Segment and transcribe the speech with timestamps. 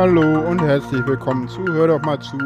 [0.00, 2.38] Hallo und herzlich willkommen zu Hör doch mal zu,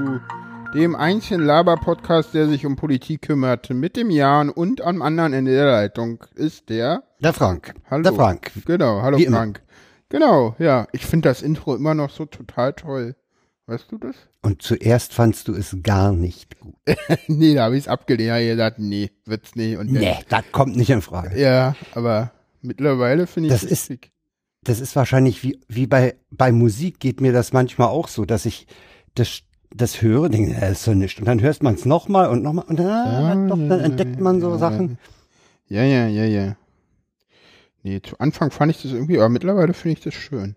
[0.74, 3.70] dem einzigen Laber-Podcast, der sich um Politik kümmert.
[3.70, 7.04] Mit dem Jan und am anderen Ende der Leitung ist der.
[7.20, 7.72] Der Frank.
[7.88, 8.02] Hallo.
[8.02, 8.50] Der Frank.
[8.66, 9.36] Genau, hallo Wie immer.
[9.36, 9.62] Frank.
[10.08, 10.88] Genau, ja.
[10.90, 13.14] Ich finde das Intro immer noch so total toll.
[13.66, 14.16] Weißt du das?
[14.42, 16.74] Und zuerst fandst du es gar nicht gut.
[17.28, 18.30] nee, da habe ich es abgelehnt.
[18.30, 19.78] Ja, ihr sagt, nee, wird's nicht.
[19.78, 21.40] Und Nee, das kommt nicht in Frage.
[21.40, 24.10] Ja, aber mittlerweile finde ich Das es ist- schick.
[24.64, 28.46] Das ist wahrscheinlich wie, wie bei, bei Musik geht mir das manchmal auch so, dass
[28.46, 28.66] ich
[29.14, 29.42] das,
[29.74, 31.20] das höre, denke, das ist so nichts.
[31.20, 34.40] Und dann hörst man es nochmal und nochmal und dann, ah, doch, dann entdeckt man
[34.40, 34.98] so Sachen.
[35.68, 36.56] Ja, ja, ja, ja.
[37.82, 40.56] Nee, zu Anfang fand ich das irgendwie, aber mittlerweile finde ich das schön.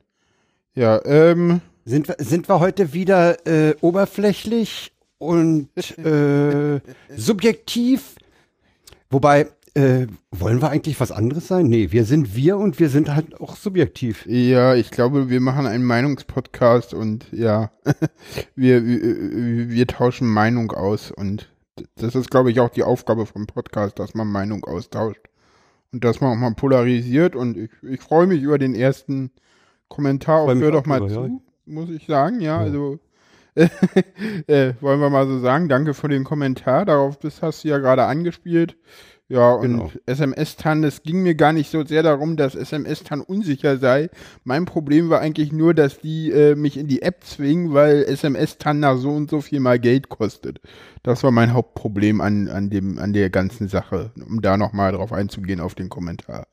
[0.73, 6.79] Ja, ähm, Sind wir, sind wir heute wieder äh, oberflächlich und äh,
[7.15, 8.15] subjektiv?
[9.09, 11.67] Wobei, äh, wollen wir eigentlich was anderes sein?
[11.67, 14.25] Nee, wir sind wir und wir sind halt auch subjektiv.
[14.25, 17.69] ja, ich glaube, wir machen einen Meinungspodcast und ja,
[18.55, 21.53] wir, wir, wir tauschen Meinung aus und
[21.95, 25.21] das ist, glaube ich, auch die Aufgabe vom Podcast, dass man Meinung austauscht
[25.91, 29.29] und dass man auch mal polarisiert und ich, ich freue mich über den ersten
[29.89, 31.29] Kommentar mich Hör auch doch mal zu, ja.
[31.67, 32.97] muss ich sagen, ja, also
[33.55, 37.77] äh, wollen wir mal so sagen, danke für den Kommentar, darauf das hast du ja
[37.77, 38.75] gerade angespielt.
[39.29, 39.91] Ja, und Genau.
[40.05, 44.09] SMS-TAN, es ging mir gar nicht so sehr darum, dass SMS-TAN unsicher sei.
[44.45, 48.79] Mein Problem war eigentlich nur, dass die äh, mich in die App zwingen, weil SMS-TAN
[48.79, 50.61] nach so und so viel mal Geld kostet.
[51.03, 55.11] Das war mein Hauptproblem an, an, dem, an der ganzen Sache, um da nochmal drauf
[55.11, 56.47] einzugehen auf den Kommentar.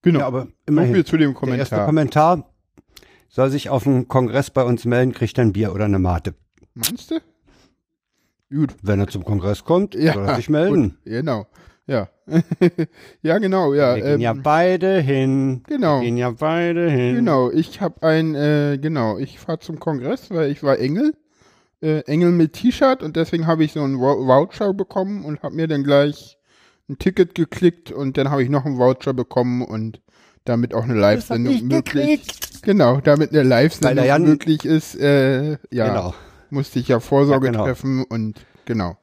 [0.00, 0.20] Genau.
[0.20, 0.94] Ja, aber so immerhin.
[0.94, 2.36] viel zu dem Der erste Kommentar.
[2.36, 2.54] Kommentar
[3.28, 6.34] soll sich auf dem Kongress bei uns melden, kriegt ein Bier oder eine Mate.
[6.74, 7.20] Meinst du?
[8.50, 8.74] Gut.
[8.82, 10.90] Wenn er zum Kongress kommt, Ja, soll er sich melden.
[10.90, 11.46] Gut, genau.
[11.86, 12.08] Ja.
[13.22, 13.94] ja, genau, ja.
[13.96, 15.62] Wir gehen ähm, ja beide hin.
[15.66, 16.00] genau.
[16.00, 17.16] Wir gehen ja beide hin.
[17.16, 21.14] Genau, ich habe ein, äh, genau, ich fahre zum Kongress, weil ich war Engel.
[21.80, 25.54] Äh, Engel mit T-Shirt und deswegen habe ich so einen Vou- Voucher bekommen und habe
[25.54, 26.36] mir dann gleich
[26.90, 30.00] ein Ticket geklickt und dann habe ich noch einen Voucher bekommen und
[30.44, 32.26] damit auch eine Live-Sendung ich möglich.
[32.62, 36.14] Genau, damit eine Live-Sendung möglich ist, äh, ja, Genau.
[36.50, 37.64] Musste ich ja Vorsorge Ja, genau.
[37.64, 38.96] treffen und genau.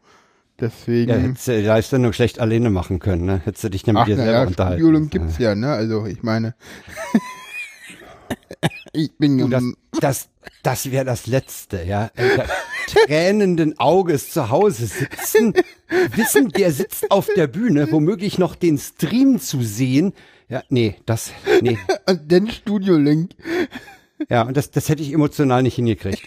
[0.60, 1.12] Deswegen.
[1.12, 3.42] Ja, hättest du die Live-Sendung schlecht alleine machen können, ne?
[3.44, 4.80] Hättest du dich dann mit Ach, dir selber naja, unterhalten.
[4.80, 5.74] Studiolink gibt's ja, ne?
[5.74, 6.56] Also ich meine,
[8.94, 9.64] ich bin Du, das,
[10.00, 10.30] das,
[10.64, 12.10] das wäre das Letzte, ja.
[12.88, 15.54] Tränenden Auges zu Hause sitzen,
[16.16, 20.14] wissen, der sitzt auf der Bühne, womöglich noch den Stream zu sehen.
[20.48, 21.32] Ja, nee, das,
[21.62, 21.78] nee.
[22.08, 23.32] und dann Studiolink.
[24.30, 26.22] Ja, und das, das hätte ich emotional nicht hingekriegt.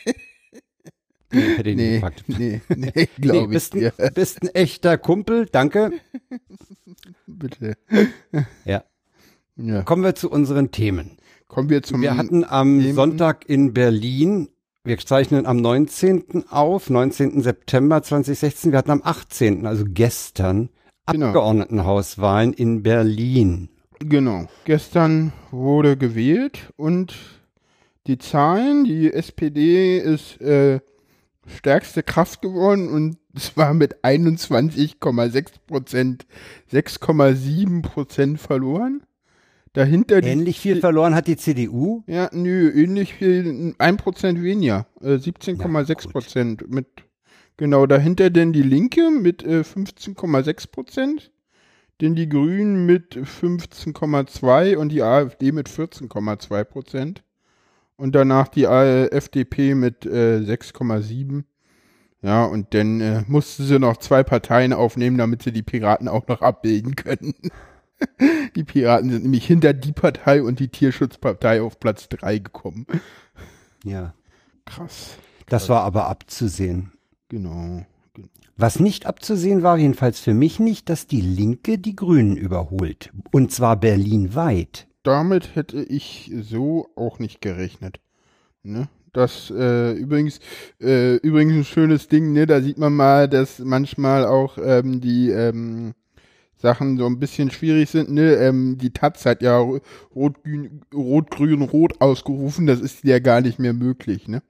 [1.31, 2.25] Nee, hätte ich nicht Nee, gepackt.
[2.29, 3.93] nee, nee, Nee, glaube ich bist, dir.
[3.99, 5.93] ein, bist ein echter Kumpel, danke.
[7.27, 7.75] Bitte.
[8.65, 8.85] Ja.
[9.57, 9.83] Ja.
[9.83, 11.19] Kommen wir zu unseren Themen.
[11.49, 12.95] Kommen wir zum Wir hatten am Themen.
[12.95, 14.49] Sonntag in Berlin,
[14.85, 16.45] wir zeichnen am 19.
[16.51, 17.43] auf, 19.
[17.43, 20.71] September 2016, wir hatten am 18., also gestern,
[21.11, 21.29] Genau.
[21.29, 23.71] Abgeordnetenhauswahlen in Berlin.
[23.99, 24.47] Genau.
[24.67, 27.15] Gestern wurde gewählt und
[28.07, 30.81] die Zahlen, die SPD ist äh,
[31.49, 36.27] stärkste Kraft geworden und zwar mit 21,6 Prozent,
[36.73, 39.03] 6,7 Prozent verloren.
[39.73, 42.03] Dahinter die Ähnlich viel verloren hat die CDU.
[42.07, 46.13] Ja, nö, ähnlich viel, ein Prozent weniger, äh, 17,6 gut.
[46.13, 46.87] Prozent mit,
[47.57, 51.31] genau, dahinter denn die Linke mit äh, 15,6 Prozent,
[52.01, 57.23] denn die Grünen mit 15,2 und die AfD mit 14,2 Prozent
[57.99, 61.45] und danach die FDP mit äh, 6,7.
[62.23, 66.27] Ja, und dann äh, mussten sie noch zwei Parteien aufnehmen, damit sie die Piraten auch
[66.27, 67.35] noch abbilden können.
[68.55, 72.87] Die Piraten sind nämlich hinter die Partei und die Tierschutzpartei auf Platz 3 gekommen.
[73.83, 74.15] Ja.
[74.67, 75.17] Krass.
[75.49, 76.93] Das war aber abzusehen.
[77.29, 77.85] Genau.
[78.57, 83.13] Was nicht abzusehen war, jedenfalls für mich nicht, dass die Linke die Grünen überholt.
[83.33, 84.87] Und zwar berlinweit.
[85.03, 88.01] Damit hätte ich so auch nicht gerechnet.
[88.63, 88.89] Ne?
[89.13, 90.41] Das äh, übrigens
[90.81, 92.47] äh, übrigens ein schönes Ding, ne?
[92.47, 95.95] Da sieht man mal, dass manchmal auch ähm, die ähm,
[96.57, 98.35] Sachen so ein bisschen schwierig sind, ne?
[98.35, 99.59] Ähm, die Taz hat ja
[100.15, 104.43] rot-grün, rot-grün, rot ausgerufen, das ist ja gar nicht mehr möglich, ne?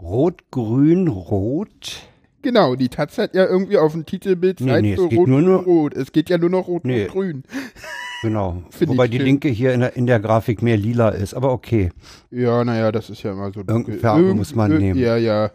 [0.00, 2.08] Rot, grün, rot.
[2.48, 5.42] Genau, die Taz hat ja irgendwie auf dem Titelbild Nee, nee, es geht rot, nur
[5.42, 5.94] noch- rot.
[5.94, 7.02] Es geht ja nur noch rot Nee.
[7.04, 7.42] und grün.
[8.22, 8.62] Genau.
[8.80, 9.26] Wobei die schön.
[9.26, 11.90] Linke hier in der, in der Grafik mehr lila ist, aber okay.
[12.30, 13.60] Ja, naja, das ist ja immer so.
[13.60, 14.98] Irgendeine Farbe muss man nehmen.
[14.98, 15.50] Ja, ja.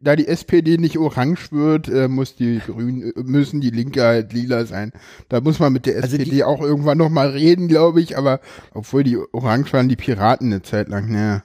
[0.00, 4.32] da die SPD nicht orange wird, äh, muss die Grünen, äh, müssen die Linke halt
[4.32, 4.92] lila sein.
[5.30, 8.16] Da muss man mit der Also die- SPD auch irgendwann noch mal reden, glaube ich,
[8.18, 8.38] aber
[8.74, 11.42] obwohl die orange waren, die Piraten eine Zeit lang, ne,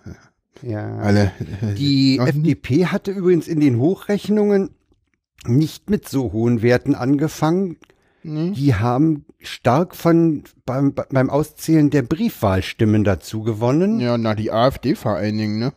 [0.61, 0.97] Ja.
[0.97, 1.31] alle.
[1.77, 4.71] Die FDP hatte übrigens in den Hochrechnungen
[5.45, 7.77] nicht mit so hohen Werten angefangen.
[8.23, 8.51] Nee.
[8.51, 13.99] Die haben stark von beim, beim Auszählen der Briefwahlstimmen dazu gewonnen.
[13.99, 15.73] Ja, na, die AfD vor allen Dingen, ne?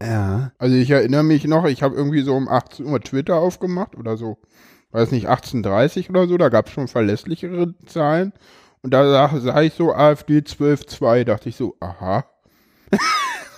[0.00, 0.52] Ja.
[0.58, 4.16] Also ich erinnere mich noch, ich habe irgendwie so um 18 Uhr Twitter aufgemacht oder
[4.16, 4.38] so,
[4.92, 8.32] weiß nicht, 18.30 oder so, da gab es schon verlässlichere Zahlen.
[8.82, 12.24] Und da sah, sah ich so AfD 12.2, dachte ich so, aha.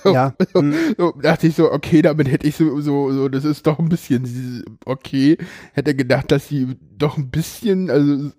[0.04, 0.34] Ja.
[0.54, 0.74] hm.
[0.96, 3.88] So, dachte ich so, okay, damit hätte ich so, so, so, das ist doch ein
[3.88, 5.38] bisschen okay.
[5.72, 8.30] Hätte gedacht, dass sie doch ein bisschen, also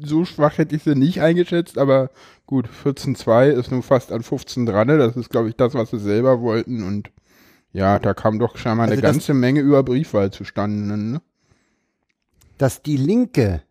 [0.00, 2.10] so schwach hätte ich sie nicht eingeschätzt, aber
[2.46, 4.98] gut, 14.2 ist nun fast an 15 dran, ne?
[4.98, 7.10] das ist, glaube ich, das, was sie selber wollten und
[7.72, 11.20] ja, da kam doch scheinbar Also eine ganze Menge über Briefwahl zustande, ne?
[12.56, 13.62] Dass die Linke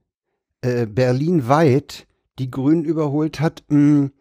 [0.62, 2.08] äh, berlinweit
[2.40, 4.12] die Grünen überholt hat, mh,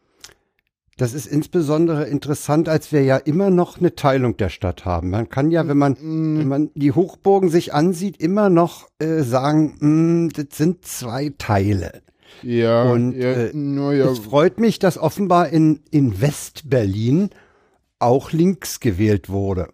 [0.96, 5.10] das ist insbesondere interessant, als wir ja immer noch eine Teilung der Stadt haben.
[5.10, 9.76] Man kann ja, wenn man wenn man die Hochburgen sich ansieht, immer noch äh, sagen,
[9.78, 12.02] mh, das sind zwei Teile.
[12.42, 17.30] Ja, Und, ja, äh, ja, Es freut mich, dass offenbar in, in West-Berlin
[17.98, 19.68] auch links gewählt wurde.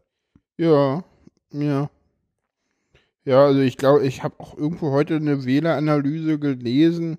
[0.56, 1.04] Ja,
[1.52, 1.90] ja.
[3.24, 7.18] Ja, also ich glaube, ich habe auch irgendwo heute eine Wähleranalyse gelesen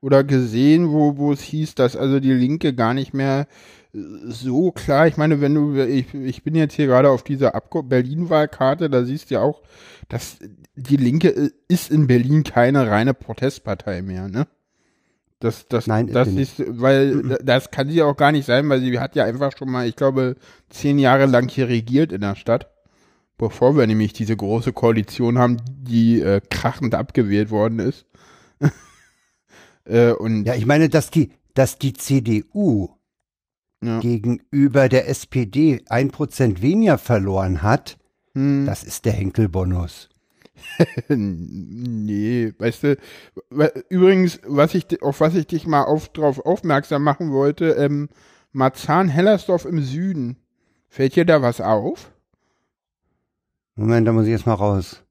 [0.00, 3.46] oder gesehen, wo, wo es hieß, dass also die Linke gar nicht mehr
[3.94, 7.52] äh, so klar, ich meine, wenn du, ich, ich bin jetzt hier gerade auf dieser
[7.52, 9.62] Berlin-Wahlkarte, da siehst du ja auch,
[10.08, 10.38] dass
[10.76, 14.46] die Linke äh, ist in Berlin keine reine Protestpartei mehr, ne?
[15.40, 16.58] Das, das, Nein, ist das sie nicht.
[16.58, 19.70] ist, weil das kann sie auch gar nicht sein, weil sie hat ja einfach schon
[19.70, 20.34] mal, ich glaube,
[20.68, 22.68] zehn Jahre lang hier regiert in der Stadt,
[23.36, 28.06] bevor wir nämlich diese große Koalition haben, die äh, krachend abgewählt worden ist.
[29.88, 32.90] äh, und Ja, ich meine, dass die, dass die CDU
[33.82, 34.00] ja.
[34.00, 37.98] gegenüber der SPD ein Prozent weniger verloren hat,
[38.34, 38.66] Hm.
[38.66, 40.08] das ist der Henkelbonus.
[41.08, 42.96] nee, weißt du,
[43.88, 48.08] übrigens, was ich, auf was ich dich mal auf, drauf aufmerksam machen wollte, ähm,
[48.52, 50.36] Marzahn-Hellersdorf im Süden.
[50.88, 52.12] Fällt dir da was auf?
[53.76, 55.04] Moment, da muss ich jetzt mal raus.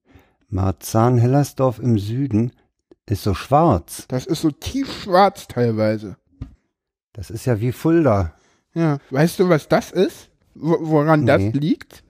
[0.50, 2.52] Marzahn-Hellersdorf im Süden
[3.08, 4.06] ist so schwarz.
[4.08, 6.18] Das ist so tiefschwarz teilweise.
[7.14, 8.34] Das ist ja wie Fulda.
[8.74, 10.30] Ja, weißt du, was das ist?
[10.54, 11.26] Wo, woran Nee.
[11.52, 12.04] das liegt?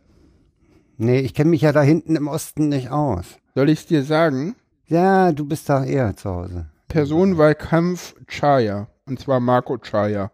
[0.97, 3.25] Nee, ich kenne mich ja da hinten im Osten nicht aus.
[3.55, 4.55] Soll ich es dir sagen?
[4.87, 6.69] Ja, du bist da eher zu Hause.
[6.87, 8.87] Personenwahlkampf Chaya.
[9.05, 10.31] Und zwar Marco Chaya.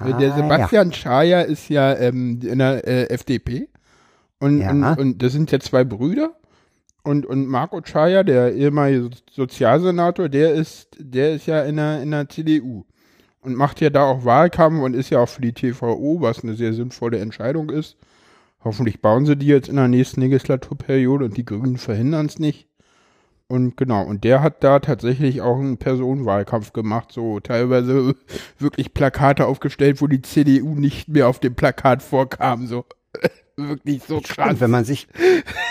[0.00, 3.68] Äh, der Ah, Sebastian Chaya ist ja ähm, in der äh, FDP.
[4.40, 4.70] Und, Ja.
[4.70, 6.34] und, und das sind ja zwei Brüder.
[7.04, 9.10] Und, und Marco Chaya, der ehemalige So-
[9.44, 12.84] Sozialsenator, der ist, der ist ja in der, in der CDU.
[13.42, 16.54] Und macht ja da auch Wahlkampf und ist ja auch für die TVO, was eine
[16.54, 17.98] sehr sinnvolle Entscheidung ist.
[18.64, 22.68] Hoffentlich bauen sie die jetzt in der nächsten Legislaturperiode und die Grünen verhindern es nicht.
[23.48, 28.14] Und genau, und der hat da tatsächlich auch einen Personenwahlkampf gemacht, so teilweise
[28.58, 32.86] wirklich Plakate aufgestellt, wo die CDU nicht mehr auf dem Plakat vorkam, so
[33.56, 34.50] wirklich so krass.
[34.50, 35.08] Und wenn man sich,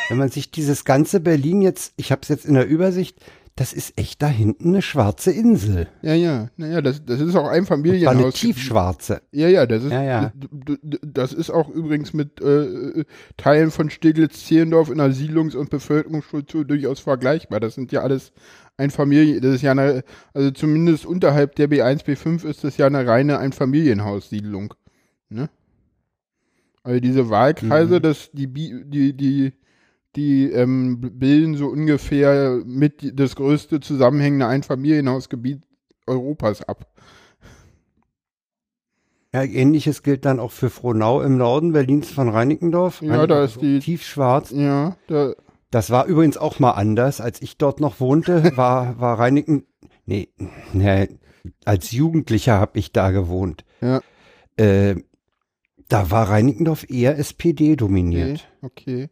[0.09, 3.17] wenn man sich dieses ganze Berlin jetzt, ich habe es jetzt in der Übersicht,
[3.55, 5.87] das ist echt da hinten eine schwarze Insel.
[6.01, 8.33] Ja, ja, naja, das, das ist auch ein War eine Familienhaus.
[8.33, 9.21] tiefschwarze.
[9.31, 10.33] Ja, ja, das ist, Ja, ja.
[11.03, 13.05] das ist auch übrigens mit äh,
[13.37, 17.59] Teilen von Steglitz-Zehlendorf in der Siedlungs- und Bevölkerungsstruktur durchaus vergleichbar.
[17.59, 18.31] Das sind ja alles
[18.77, 22.87] ein Familie, das ist ja eine, also zumindest unterhalb der B1, B5 ist das ja
[22.87, 24.73] eine reine Einfamilienhaussiedlung.
[25.29, 25.49] Ne?
[26.83, 28.01] Also diese Wahlkreise, Mhm.
[28.01, 29.53] das, die, die, die,
[30.15, 35.61] die ähm, bilden so ungefähr mit das größte zusammenhängende Einfamilienhausgebiet
[36.07, 36.87] Europas ab.
[39.33, 43.01] Ja, ähnliches gilt dann auch für Frohnau im Norden Berlins von Reinickendorf.
[43.01, 44.51] Ja, da ist die- tiefschwarz.
[44.51, 45.33] Ja, da,
[45.71, 49.65] Das war übrigens auch mal anders, als ich dort noch wohnte, war war Reinicken
[50.05, 50.29] nee,
[50.73, 51.07] nee
[51.65, 53.65] als Jugendlicher habe ich da gewohnt.
[53.81, 54.01] Ja.
[54.57, 54.97] Äh,
[55.93, 58.49] da war Reinickendorf eher SPD dominiert.
[58.63, 59.03] Okay.
[59.03, 59.09] okay.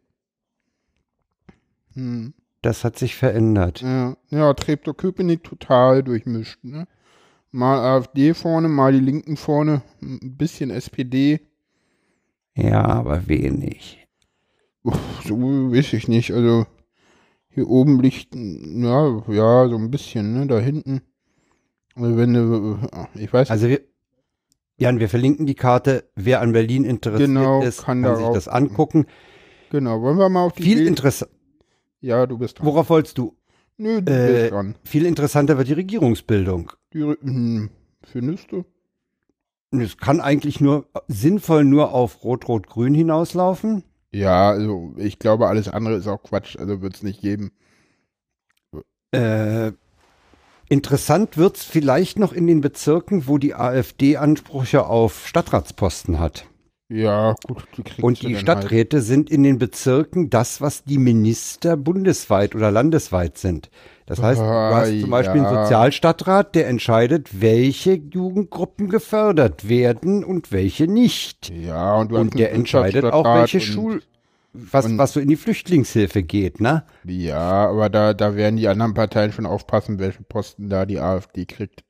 [1.94, 2.34] Hm.
[2.64, 3.82] Das hat sich verändert.
[3.82, 6.88] Ja, ja Treptow-Köpenick total durchmischt, ne?
[7.52, 11.42] Mal AfD vorne, mal die Linken vorne, ein bisschen SPD.
[12.56, 14.08] Ja, aber wenig.
[14.84, 16.32] Uff, so weiß ich nicht.
[16.32, 16.66] Also
[17.50, 20.48] hier oben liegt, ja, ja, so ein bisschen, ne?
[20.48, 21.02] Da hinten.
[21.94, 22.80] Also wenn du,
[23.16, 23.91] ich weiß Also wir
[24.82, 26.10] Jan, wir verlinken die Karte.
[26.16, 29.06] Wer an Berlin interessiert Genau, ist, kann kann sich das angucken.
[29.70, 31.30] Genau, wollen wir mal auf die Viel interessant.
[32.00, 32.66] Ja, du bist dran.
[32.66, 33.38] Worauf wolltest du?
[33.78, 34.76] Nö, du Äh, bist dran.
[34.84, 36.72] Viel interessanter wird die Regierungsbildung.
[36.94, 37.70] Die, Rü- hm,
[38.04, 38.66] findest du?
[39.70, 43.84] Es kann eigentlich nur sinnvoll nur auf Rot-Rot-Grün hinauslaufen.
[44.12, 47.52] Ja, also ich glaube, alles andere ist auch Quatsch, also wird es nicht geben.
[49.12, 49.74] Äh,
[50.72, 56.46] interessant wird's vielleicht noch in den Bezirken, wo die AfD Ansprüche auf Stadtratsposten hat.
[56.90, 62.54] Ja, gut, die Und die Stadträte sind in den Bezirken das, was die Minister bundesweit
[62.54, 63.70] oder landesweit sind.
[64.06, 65.64] Das heißt, du Ah, hast zum Beispiel einen ja.
[65.64, 71.50] Sozialstadtrat, der entscheidet, welche Jugendgruppen gefördert werden und welche nicht.
[71.50, 71.64] Halt.
[71.64, 74.04] Ja, und Und der einen entscheidet auch, welche Schul,
[74.54, 76.84] was, und- was so in die Flüchtlingshilfe geht, ne?
[77.06, 81.46] Ja, aber da, da werden die anderen Parteien schon aufpassen, welche Posten da die AfD
[81.46, 81.84] kriegt.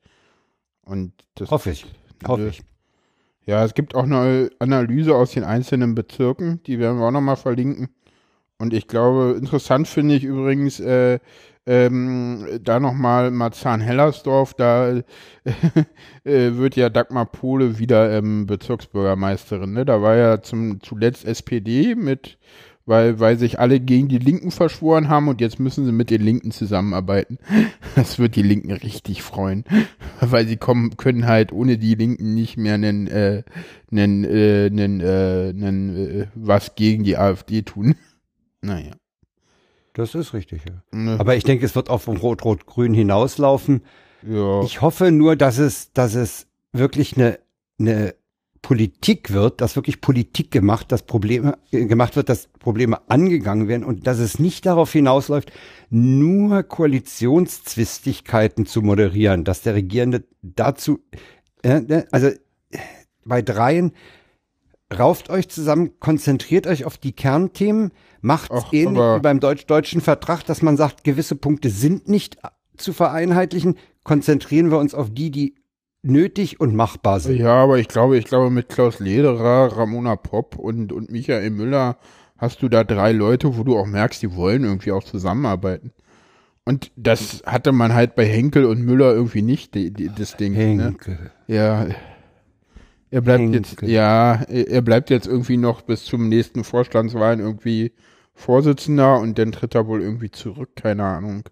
[0.84, 1.86] Und das Hoffe ich.
[2.26, 2.62] Hoffe ich.
[3.44, 7.36] Ja, es gibt auch eine Analyse aus den einzelnen Bezirken, die werden wir auch nochmal
[7.36, 7.88] verlinken.
[8.58, 11.18] Und ich glaube, interessant finde ich übrigens, äh,
[11.66, 15.02] ähm, da nochmal Marzahn-Hellersdorf, da äh,
[16.24, 19.72] wird ja Dagmar Pohle wieder ähm, Bezirksbürgermeisterin.
[19.72, 19.84] Ne?
[19.84, 22.38] Da war ja zum, zuletzt SPD mit,
[22.84, 26.22] weil, weil sich alle gegen die Linken verschworen haben und jetzt müssen sie mit den
[26.22, 27.38] Linken zusammenarbeiten.
[27.94, 29.64] Das wird die Linken richtig freuen,
[30.20, 33.42] weil sie kommen, können halt ohne die Linken nicht mehr einen, äh,
[33.90, 37.96] einen, äh, einen, äh, einen, äh, was gegen die AfD tun.
[38.62, 38.92] Naja.
[39.94, 40.82] Das ist richtig, ja.
[40.92, 43.82] Ne, Aber ich denke, es wird auf Rot-Rot-Grün hinauslaufen.
[44.22, 44.62] ja.
[44.62, 47.38] Ich hoffe nur, dass es, dass es wirklich eine,
[47.78, 48.14] eine
[48.62, 53.84] Politik wird, dass wirklich Politik gemacht, dass Probleme äh, gemacht wird, dass Probleme angegangen werden
[53.84, 55.52] und dass es nicht darauf hinausläuft,
[55.90, 61.00] nur Koalitionszwistigkeiten zu moderieren, dass der Regierende dazu,
[61.62, 62.38] äh, äh, also äh,
[63.24, 63.92] bei dreien
[64.98, 70.44] rauft euch zusammen, konzentriert euch auf die Kernthemen, macht Ach, ähnlich wie beim deutsch-deutschen Vertrag,
[70.44, 72.38] dass man sagt, gewisse Punkte sind nicht
[72.76, 75.54] zu vereinheitlichen, konzentrieren wir uns auf die, die
[76.02, 77.36] nötig und machbar sind.
[77.36, 81.96] Ja, aber ich glaube, ich glaube, mit Klaus Lederer, Ramona Popp und, und Michael Müller
[82.38, 85.92] hast du da drei Leute, wo du auch merkst, die wollen irgendwie auch zusammenarbeiten.
[86.64, 90.52] Und das hatte man halt bei Henkel und Müller irgendwie nicht, die, die, das Ding.
[90.52, 90.84] Ne?
[90.84, 91.30] Henkel.
[91.46, 91.86] Ja.
[93.12, 93.60] Er bleibt Henkel.
[93.60, 97.92] jetzt, ja, er bleibt jetzt irgendwie noch bis zum nächsten Vorstandswahlen irgendwie
[98.34, 101.44] Vorsitzender und dann tritt er wohl irgendwie zurück, keine Ahnung.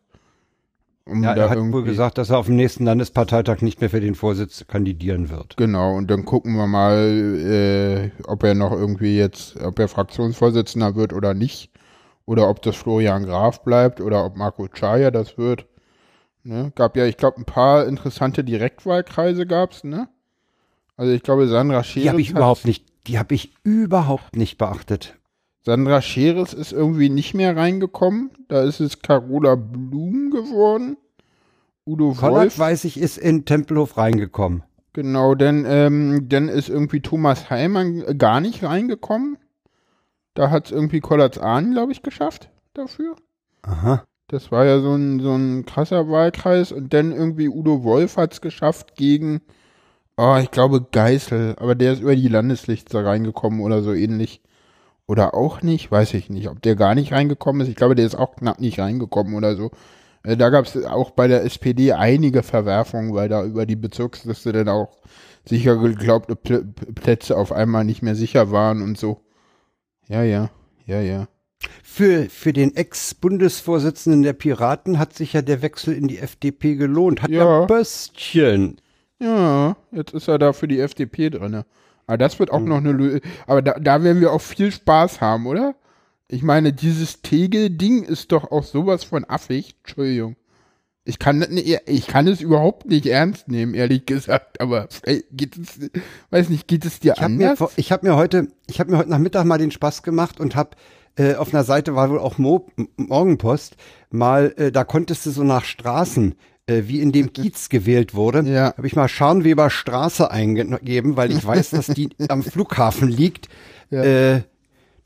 [1.04, 4.00] Um Ja, er hat wohl gesagt, dass er auf dem nächsten Landesparteitag nicht mehr für
[4.00, 5.56] den Vorsitz kandidieren wird.
[5.58, 10.94] Genau, und dann gucken wir mal, äh, ob er noch irgendwie jetzt, ob er Fraktionsvorsitzender
[10.96, 11.70] wird oder nicht.
[12.26, 15.66] Oder ob das Florian Graf bleibt oder ob Marco Chaya das wird.
[16.44, 16.72] Ne?
[16.76, 20.08] Gab ja, ich glaube, ein paar interessante Direktwahlkreise gab's, ne?
[21.00, 22.02] Also ich glaube, Sandra Scheres.
[22.02, 25.16] Die habe ich überhaupt nicht, die habe ich überhaupt nicht beachtet.
[25.64, 28.32] Sandra Scheres ist irgendwie nicht mehr reingekommen.
[28.48, 30.98] Da ist es Carola Blum geworden.
[31.86, 32.58] Udo Konrad, Wolf.
[32.58, 34.62] weiß ich, ist in Tempelhof reingekommen.
[34.92, 39.38] Genau, denn ähm, dann ist irgendwie Thomas Heimann gar nicht reingekommen.
[40.34, 43.16] Da hat es irgendwie Kollatz Ahn, glaube ich, geschafft dafür.
[43.62, 44.04] Aha.
[44.28, 46.72] Das war ja so ein, so ein krasser Wahlkreis.
[46.72, 49.40] Und dann irgendwie Udo Wolf hat es geschafft gegen,
[50.20, 51.56] oh, ich glaube Geißel.
[51.58, 54.40] Aber der ist über die Landesliste reingekommen oder so ähnlich.
[55.06, 56.48] Oder auch nicht, weiß ich nicht.
[56.48, 57.68] Ob der gar nicht reingekommen ist.
[57.68, 59.70] Ich glaube, der ist auch knapp nicht reingekommen oder so.
[60.22, 64.52] Äh, Da gab es auch bei der SPD einige Verwerfungen, weil da über die Bezirksliste
[64.52, 64.98] dann auch
[65.44, 69.20] sicher geglaubte Pl Plätze auf einmal nicht mehr sicher waren und so.
[70.08, 70.50] Ja, ja,
[70.86, 71.28] ja, ja.
[71.82, 77.22] Für, für den Ex-Bundesvorsitzenden der Piraten hat sich ja der Wechsel in die FDP gelohnt.
[77.22, 77.60] Hat Ja.
[77.60, 78.80] ja Böstchen.
[79.22, 81.66] Ja, jetzt ist er da für die FDP drinne.
[82.06, 83.20] Aber das wird auch noch eine Lösung.
[83.46, 85.74] Aber da, da werden wir auch viel Spaß haben, oder?
[86.28, 89.76] Ich meine, dieses Tegel-Ding ist doch auch sowas von affig.
[89.84, 90.36] Entschuldigung.
[91.04, 94.60] Ich kann, nicht- ich kann es überhaupt nicht ernst nehmen, ehrlich gesagt.
[94.60, 94.88] Aber
[95.32, 95.90] geht es,
[96.30, 97.58] weiß nicht, geht es dir Ich habe mir, anders?
[97.58, 100.54] vor- ich hab mir heute, ich habe mir heute Nachmittag mal den Spaß gemacht und
[100.56, 100.70] habe
[101.16, 103.76] äh, auf einer Seite war wohl auch Mo Morgenpost
[104.10, 106.34] mal, äh, da konntest du so nach Straßen,
[106.70, 108.74] äh, wie in dem Kiez gewählt wurde, Ja.
[108.76, 113.48] habe ich mal Scharnweber Straße eingegeben, weil ich weiß, dass die am Flughafen liegt.
[113.90, 114.42] Äh,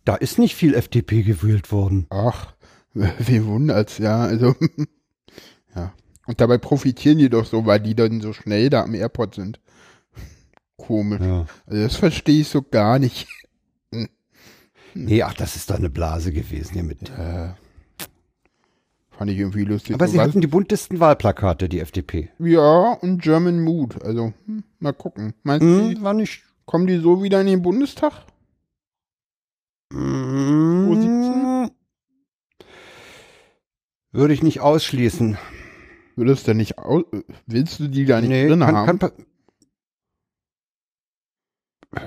[0.04, 2.06] da ist nicht viel FDP gewählt worden.
[2.10, 2.54] Ach,
[2.94, 4.22] wie wundert's, ja.
[4.22, 4.54] Also,
[5.74, 5.92] ja.
[6.26, 9.60] Und dabei profitieren die doch so, weil die dann so schnell da am Airport sind.
[10.76, 11.20] Komisch.
[11.20, 11.46] Ja.
[11.66, 13.26] Also das verstehe ich so gar nicht.
[14.96, 17.10] Nee, ach, das ist doch eine Blase gewesen hier mit.
[17.10, 17.48] Äh,
[19.18, 19.94] Fand ich irgendwie lustig.
[19.94, 22.30] Aber sie hatten die buntesten Wahlplakate, die FDP.
[22.38, 24.02] ja, und German Mood.
[24.02, 25.34] Also, hm, mal gucken.
[25.44, 26.42] Meinst du, Hm, war nicht.
[26.66, 28.12] kommen die so wieder in den Bundestag?
[29.92, 31.70] Sitzen?
[34.12, 35.36] Würde ich nicht ausschließen.
[36.16, 38.98] Würdest du nicht au äh, willst du die da nicht Nee, drin kann, haben?
[38.98, 39.12] kann,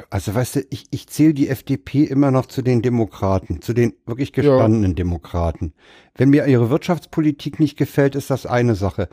[0.10, 3.94] also weißt du, ich, ich zähle die FDP immer noch zu den Demokraten, zu den
[4.06, 5.74] wirklich gestandenen Demokraten.
[6.15, 9.10] Wenn mir ihre Wirtschaftspolitik nicht gefällt, ist das eine Sache.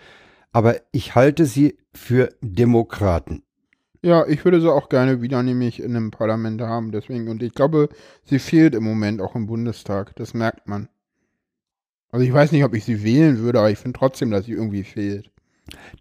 [0.53, 3.43] Aber ich halte sie für Demokraten.
[4.03, 7.29] Ja, ich würde sie auch gerne wieder nämlich in einem Parlament haben, deswegen.
[7.29, 7.89] Und ich glaube,
[8.23, 10.15] sie fehlt im Moment auch im Bundestag.
[10.17, 10.89] Das merkt man.
[12.11, 14.53] Also ich weiß nicht, ob ich sie wählen würde, aber ich finde trotzdem, dass sie
[14.53, 15.31] irgendwie fehlt.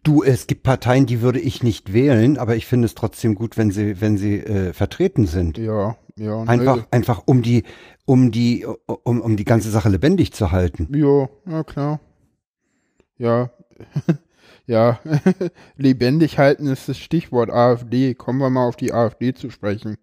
[0.04, 3.58] Du, es gibt Parteien, die würde ich nicht wählen, aber ich finde es trotzdem gut,
[3.58, 5.58] wenn sie, wenn sie äh, vertreten sind.
[5.58, 6.44] Ja, ja.
[6.44, 7.64] Einfach, ne, einfach um die,
[8.06, 10.90] um die, um, um die ganze Sache lebendig zu halten.
[10.94, 12.02] Ja, ja klar.
[13.18, 13.52] Ja.
[14.66, 15.00] ja.
[15.78, 18.14] Lebendig halten ist das Stichwort AfD.
[18.16, 19.96] Kommen wir mal auf die AfD zu sprechen.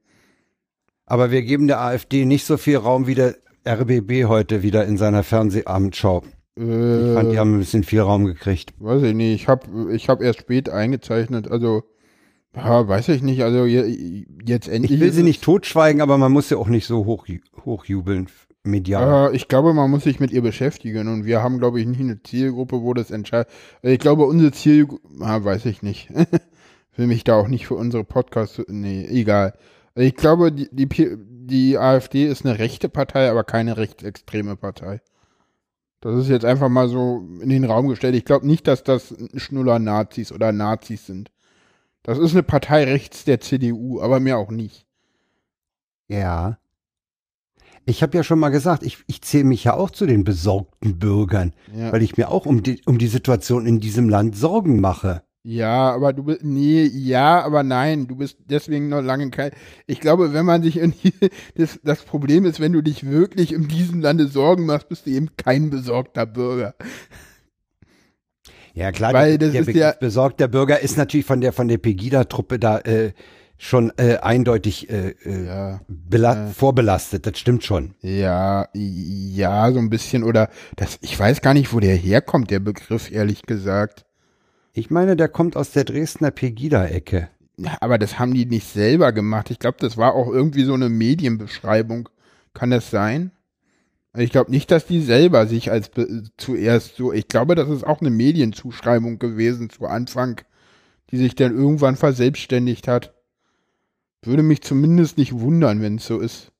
[1.04, 3.36] Aber wir geben der AfD nicht so viel Raum wie der
[3.68, 6.22] RBB heute wieder in seiner Fernsehabendschau.
[6.56, 8.74] Ich fand, die Äh, haben ein bisschen viel Raum gekriegt.
[8.78, 9.34] weiß ich nicht.
[9.42, 11.50] Ich habe ich hab erst spät eingezeichnet.
[11.50, 11.84] Also,
[12.54, 13.42] ja, weiß ich nicht.
[13.42, 14.92] Also je, jetzt endlich.
[14.92, 17.26] Ich will sie nicht totschweigen, aber man muss ja auch nicht so hoch,
[17.64, 18.28] hochjubeln
[18.64, 19.32] medial.
[19.32, 22.00] Äh, ich glaube, man muss sich mit ihr beschäftigen und wir haben, glaube ich, nicht
[22.00, 23.48] eine Zielgruppe, wo das entscheidet.
[23.82, 26.10] Ich glaube, unsere Zielgruppe, ah, weiß ich nicht.
[26.96, 29.54] Will mich da auch nicht für unsere Podcasts, nee, egal.
[29.94, 35.00] Ich glaube, die, die, die AfD ist eine rechte Partei, aber keine rechtsextreme Partei.
[36.00, 38.14] Das ist jetzt einfach mal so in den Raum gestellt.
[38.14, 41.30] Ich glaube nicht, dass das Schnuller-Nazis oder Nazis sind.
[42.02, 44.86] Das ist eine Partei rechts der CDU, aber mehr auch nicht.
[46.08, 46.58] Ja.
[47.84, 50.98] Ich habe ja schon mal gesagt, ich, ich zähle mich ja auch zu den besorgten
[50.98, 51.92] Bürgern, Ja.
[51.92, 55.22] weil ich mir auch um die, um die Situation in diesem Land Sorgen mache.
[55.42, 59.52] Ja, aber du bist, nee, ja, aber nein, du bist deswegen noch lange kein,
[59.86, 61.14] ich glaube, wenn man sich in die,
[61.56, 65.10] das, das Problem ist, wenn du dich wirklich in diesem Lande Sorgen machst, bist du
[65.10, 66.74] eben kein besorgter Bürger.
[68.74, 71.68] Ja klar, Weil der, das der ist ja- besorgter Bürger ist natürlich von der von
[71.68, 73.12] der Pegida-Truppe da äh,
[73.58, 75.80] schon äh, eindeutig äh, äh, Ja.
[75.88, 77.26] bela vorbelastet.
[77.26, 77.94] Das stimmt schon.
[78.00, 82.60] Ja, ja, so ein bisschen, oder das, ich weiß gar nicht, wo der herkommt, der
[82.60, 84.04] Begriff, ehrlich gesagt.
[84.72, 87.28] Ich meine, der kommt aus der Dresdner Pegida-Ecke.
[87.56, 89.50] Ja, aber das haben die nicht selber gemacht.
[89.50, 92.08] Ich glaube, das war auch irgendwie so eine Medienbeschreibung.
[92.54, 93.32] Kann das sein?
[94.16, 95.90] Ich glaube nicht, dass die selber sich als
[96.36, 100.40] zuerst so, ich glaube, das ist auch eine Medienzuschreibung gewesen zu Anfang,
[101.10, 103.14] die sich dann irgendwann verselbstständigt hat.
[104.22, 106.50] Würde mich zumindest nicht wundern, wenn es so ist.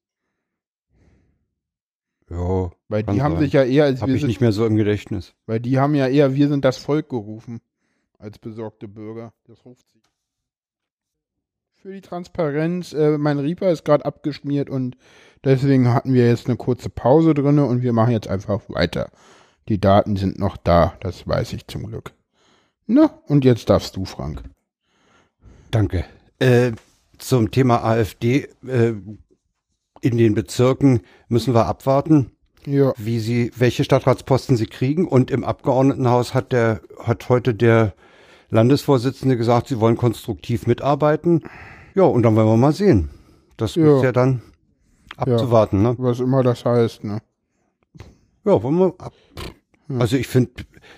[2.30, 3.44] Jo, Weil die haben sein.
[3.44, 5.34] sich ja eher als habe wir ich sind, nicht mehr so im Gedächtnis.
[5.46, 7.60] weil die haben ja eher wir sind das Volk gerufen
[8.20, 9.32] als besorgte Bürger.
[9.46, 10.02] Das ruft sich.
[11.74, 14.98] Für die Transparenz, äh, mein Reaper ist gerade abgeschmiert und
[15.44, 19.10] deswegen hatten wir jetzt eine kurze Pause drinne und wir machen jetzt einfach weiter.
[19.68, 22.12] Die Daten sind noch da, das weiß ich zum Glück.
[22.86, 24.42] Na, und jetzt darfst du, Frank.
[25.70, 26.04] Danke.
[26.38, 26.72] Äh,
[27.16, 28.94] zum Thema AfD äh,
[30.02, 32.32] in den Bezirken müssen wir abwarten,
[32.66, 35.06] Ja, wie sie, welche Stadtratsposten sie kriegen.
[35.06, 37.94] Und im Abgeordnetenhaus hat der, hat heute der
[38.50, 41.42] Landesvorsitzende gesagt, sie wollen konstruktiv mitarbeiten.
[41.94, 43.10] Ja, und dann wollen wir mal sehen.
[43.56, 43.96] Das Ja.
[43.96, 44.42] ist ja dann
[45.16, 45.94] abzuwarten, ne?
[45.98, 47.20] was immer das heißt, ne?
[48.44, 49.12] Ja, wollen wir ab.
[49.98, 50.52] Also ich finde,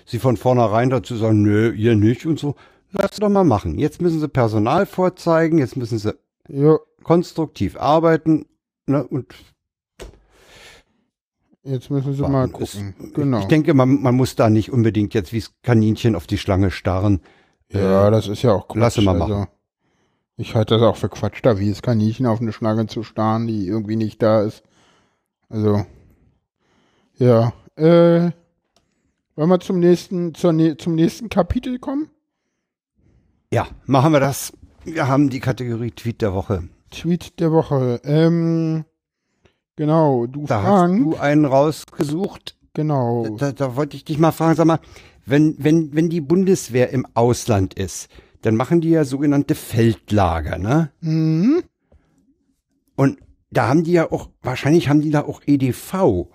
[0.05, 2.55] sie von vornherein dazu sagen, nö, ihr nicht und so.
[2.91, 3.79] Lass doch mal machen.
[3.79, 6.13] Jetzt müssen sie Personal vorzeigen, jetzt müssen sie
[6.47, 8.45] Ja, konstruktiv arbeiten.
[8.85, 9.33] Ne, und
[11.63, 12.93] jetzt müssen sie mal gucken.
[13.13, 13.39] Genau.
[13.39, 16.69] Ich denke, man, man muss da nicht unbedingt jetzt wie das Kaninchen auf die Schlange
[16.71, 17.21] starren.
[17.73, 18.79] Ja, Äh, das ist ja auch Quatsch.
[18.79, 19.47] lass mal also, machen.
[20.37, 23.47] Ich halte das auch für Quatsch, da wie das Kaninchen auf eine Schlange zu starren,
[23.47, 24.63] die irgendwie nicht da ist.
[25.49, 25.85] Also,
[27.17, 27.53] ja.
[27.75, 28.31] Äh,
[29.35, 32.09] wollen wir zum nächsten, zur, zum nächsten Kapitel kommen?
[33.51, 34.53] Ja, machen wir das.
[34.83, 36.63] Wir haben die Kategorie Tweet der Woche.
[36.91, 38.01] Tweet der Woche.
[38.03, 38.85] Ähm,
[39.75, 41.03] genau, du Da hast Frank.
[41.03, 42.55] du einen rausgesucht.
[42.73, 43.35] Genau.
[43.37, 44.79] Da, da wollte ich dich mal fragen, sag mal,
[45.25, 48.09] wenn, wenn, wenn die Bundeswehr im Ausland ist,
[48.41, 50.91] dann machen die ja sogenannte Feldlager, ne?
[51.01, 51.63] Mhm.
[52.95, 53.19] Und
[53.51, 56.27] da haben die ja auch, wahrscheinlich haben die da auch EDV,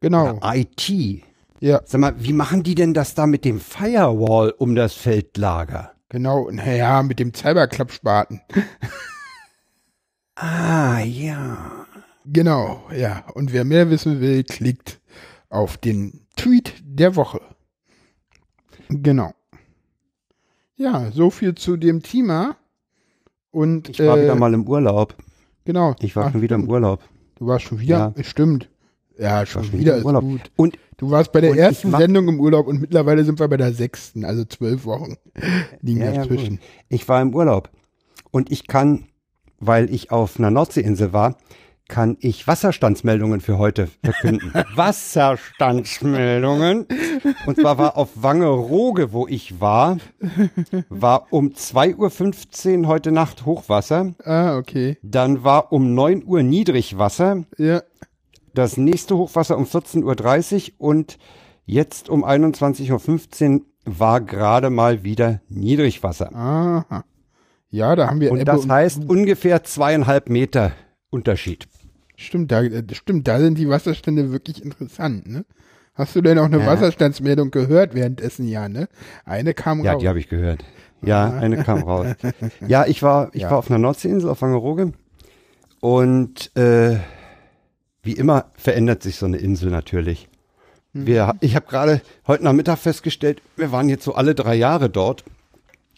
[0.00, 0.40] Genau.
[0.42, 1.22] IT.
[1.60, 5.92] Ja, Sag mal, wie machen die denn das da mit dem Firewall um das Feldlager?
[6.08, 6.50] genau.
[6.50, 8.40] Naja, mit dem Cyberklappspaten.
[10.36, 11.86] Ah, ja.
[12.24, 13.24] Genau, ja.
[13.34, 14.99] Und wer mehr wissen will, klickt
[15.50, 17.40] auf den Tweet der Woche.
[18.88, 19.32] Genau.
[20.76, 22.56] Ja, so viel zu dem Thema.
[23.50, 25.14] Und Ich war äh, wieder mal im Urlaub.
[25.64, 25.94] genau.
[26.00, 26.68] Ich war Ach, schon wieder im.
[26.68, 27.00] Urlaub.
[27.36, 28.70] Du warst schon wieder, stimmt.
[29.18, 30.22] Ja, schon, schon wieder im ist Urlaub.
[30.22, 30.50] gut.
[30.56, 33.72] Und Du warst bei der ersten Sendung im Urlaub und mittlerweile sind wir bei der
[33.72, 35.16] sechsten, also zwölf Wochen
[35.80, 36.56] liegen Ja, ja, dazwischen.
[36.56, 36.66] gut.
[36.90, 37.70] Ich war im Urlaub
[38.30, 39.06] und ich kann,
[39.58, 41.38] weil ich auf einer Nordseeinsel war,
[41.90, 44.52] kann ich Wasserstandsmeldungen für heute verkünden.
[44.74, 46.86] Wasserstandsmeldungen.
[47.46, 49.98] Und zwar war auf Wangerooge, wo ich war,
[50.88, 54.14] war um 2.15 Uhr heute Nacht Hochwasser.
[54.24, 54.96] Ah, okay.
[55.02, 57.44] Dann war um 9 Uhr Niedrigwasser.
[57.58, 57.82] Ja,
[58.54, 61.18] Das nächste Hochwasser um 14.30 Uhr und
[61.66, 66.34] jetzt um 21.15 Uhr war gerade mal wieder Niedrigwasser.
[66.34, 67.04] aha.
[67.72, 70.72] Ja, da haben wir Und Ebbe das heißt ungefähr zweieinhalb Meter
[71.10, 71.68] Unterschied.
[72.20, 75.44] Stimmt, da, äh, stimmt, da sind die Wasserstände wirklich interessant, ne?
[75.94, 76.66] Hast du denn auch eine Ja.
[76.66, 78.88] Wasserstandsmeldung gehört währenddessen ja, ne?
[79.24, 80.02] Eine kam Ja, raus.
[80.02, 80.62] die habe ich gehört.
[81.02, 82.06] Ja, eine kam raus.
[82.66, 83.50] Ja, ich war, ich Ja.
[83.50, 84.92] war auf einer Nordseeinsel auf Wangerooge
[85.80, 86.98] und äh,
[88.02, 90.28] wie immer verändert sich so eine Insel natürlich.
[90.92, 95.24] Wir, ich habe gerade heute Nachmittag festgestellt, wir waren jetzt so alle drei Jahre dort.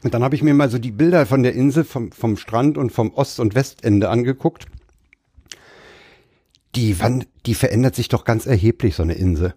[0.04, 2.76] Und dann habe ich mir mal so die Bilder von der Insel, vom, vom Strand
[2.76, 4.66] und vom Ost- und Westende angeguckt.
[6.74, 9.54] Die, Wand, die verändert sich doch ganz erheblich, so eine Insel.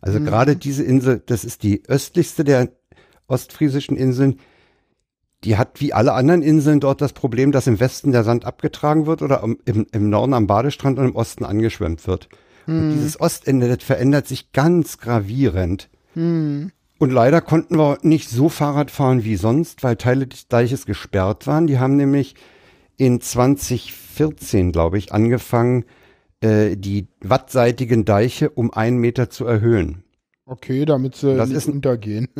[0.00, 2.70] Also gerade diese Insel, das ist die östlichste der
[3.26, 4.38] ostfriesischen Inseln.
[5.44, 9.06] Die hat wie alle anderen Inseln dort das Problem, dass im Westen der Sand abgetragen
[9.06, 12.28] wird oder im, im Norden am Badestrand und im Osten angeschwemmt wird.
[12.66, 15.90] Und dieses Ostende, das verändert sich ganz gravierend.
[16.98, 21.46] Und leider konnten wir nicht so Fahrrad fahren wie sonst, weil Teile des Deiches gesperrt
[21.46, 21.66] waren.
[21.66, 22.36] Die haben nämlich
[22.96, 25.84] in 2014, glaube ich, angefangen,
[26.44, 30.04] äh, die wattseitigen Deiche um einen Meter zu erhöhen.
[30.46, 32.28] Okay, damit sie Das nicht ist untergehen.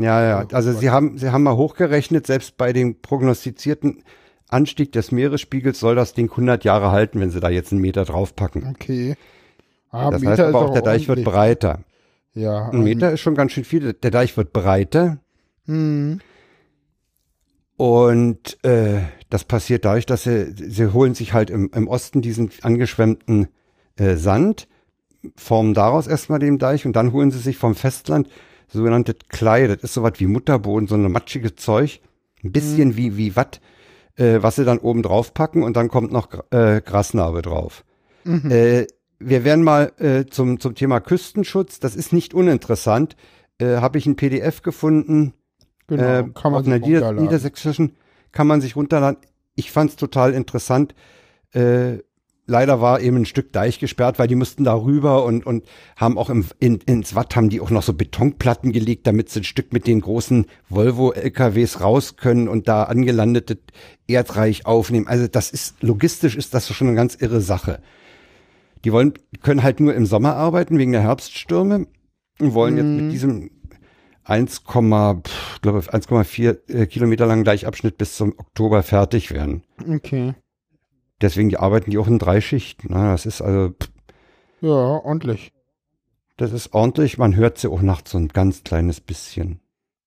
[0.00, 0.46] Ja, ja.
[0.52, 4.04] Also sie haben, sie haben mal hochgerechnet, selbst bei dem prognostizierten
[4.48, 8.04] Anstieg des Meeresspiegels soll das Ding 100 Jahre halten, wenn sie da jetzt einen Meter
[8.04, 8.68] draufpacken.
[8.70, 9.16] Okay.
[9.90, 11.80] Ah, Das Meter heißt aber auch, der Deich wird breiter.
[12.32, 12.68] Ja.
[12.68, 13.92] Ein Meter ist schon ganz schön viel.
[13.92, 15.18] Der Deich wird breiter
[15.66, 16.20] Hm.
[17.76, 22.50] und äh, das passiert dadurch, dass sie, sie holen sich halt im, im Osten diesen
[22.62, 23.48] angeschwemmten
[23.96, 24.68] äh, Sand,
[25.36, 28.28] formen daraus erstmal den Deich und dann holen sie sich vom Festland
[28.68, 32.00] sogenannte Klei, das ist sowas wie Mutterboden, so eine matschige Zeug,
[32.44, 33.60] ein bisschen wie, wie Watt,
[34.16, 37.84] äh, was sie dann oben drauf packen und dann kommt noch äh, Grasnarbe drauf.
[38.24, 38.86] Äh,
[39.18, 43.16] wir werden mal äh, zum, zum Thema Küstenschutz, das ist nicht uninteressant,
[43.58, 45.32] äh, habe ich ein PDF gefunden,
[45.88, 47.22] Genau, äh, kann man auf einer Nieder runterladen.
[47.22, 47.96] niedersächsischen
[48.32, 49.20] kann man sich runterladen.
[49.54, 50.94] Ich fand es total interessant.
[51.52, 51.98] Äh,
[52.48, 55.64] leider war eben ein Stück Deich gesperrt, weil die mussten da rüber und, und
[55.96, 59.40] haben auch im, in, ins Watt haben die auch noch so Betonplatten gelegt, damit sie
[59.40, 63.58] ein Stück mit den großen Volvo-LKWs raus können und da angelandetes
[64.06, 65.06] Erdreich aufnehmen.
[65.06, 67.80] Also das ist, logistisch ist das schon eine ganz irre Sache.
[68.84, 71.86] Die wollen, können halt nur im Sommer arbeiten wegen der Herbststürme
[72.40, 73.57] und wollen jetzt mit diesem 1, pff, glaube
[74.28, 79.62] 1,4 äh, Kilometer langen Deichabschnitt bis zum Oktober fertig werden.
[79.88, 80.34] Okay.
[81.20, 82.88] Deswegen die arbeiten die auch in drei Schichten.
[82.90, 83.90] Na, das ist also, pff,
[84.60, 85.52] Ja, ordentlich.
[86.36, 87.18] das ist ordentlich.
[87.18, 89.60] Man hört sie auch nachts so ein ganz kleines bisschen.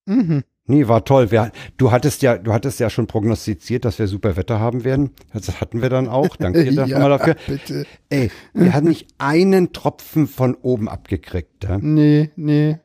[0.05, 0.43] Mhm.
[0.67, 1.31] Nee, war toll.
[1.31, 5.09] Wir, du hattest ja, du hattest ja schon prognostiziert, dass wir super Wetter haben werden.
[5.33, 6.37] Das hatten wir dann auch.
[6.37, 7.35] Danke dir ja, mal dafür.
[7.47, 7.85] bitte.
[8.09, 11.63] Ey, wir haben nicht einen Tropfen von oben abgekriegt.
[11.65, 11.77] Ja?
[11.79, 12.79] Nee, nee.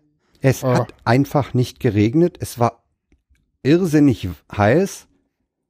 [0.46, 0.68] Es Oh.
[0.72, 2.38] hat einfach nicht geregnet.
[2.40, 2.84] Es war
[3.64, 5.08] irrsinnig heiß.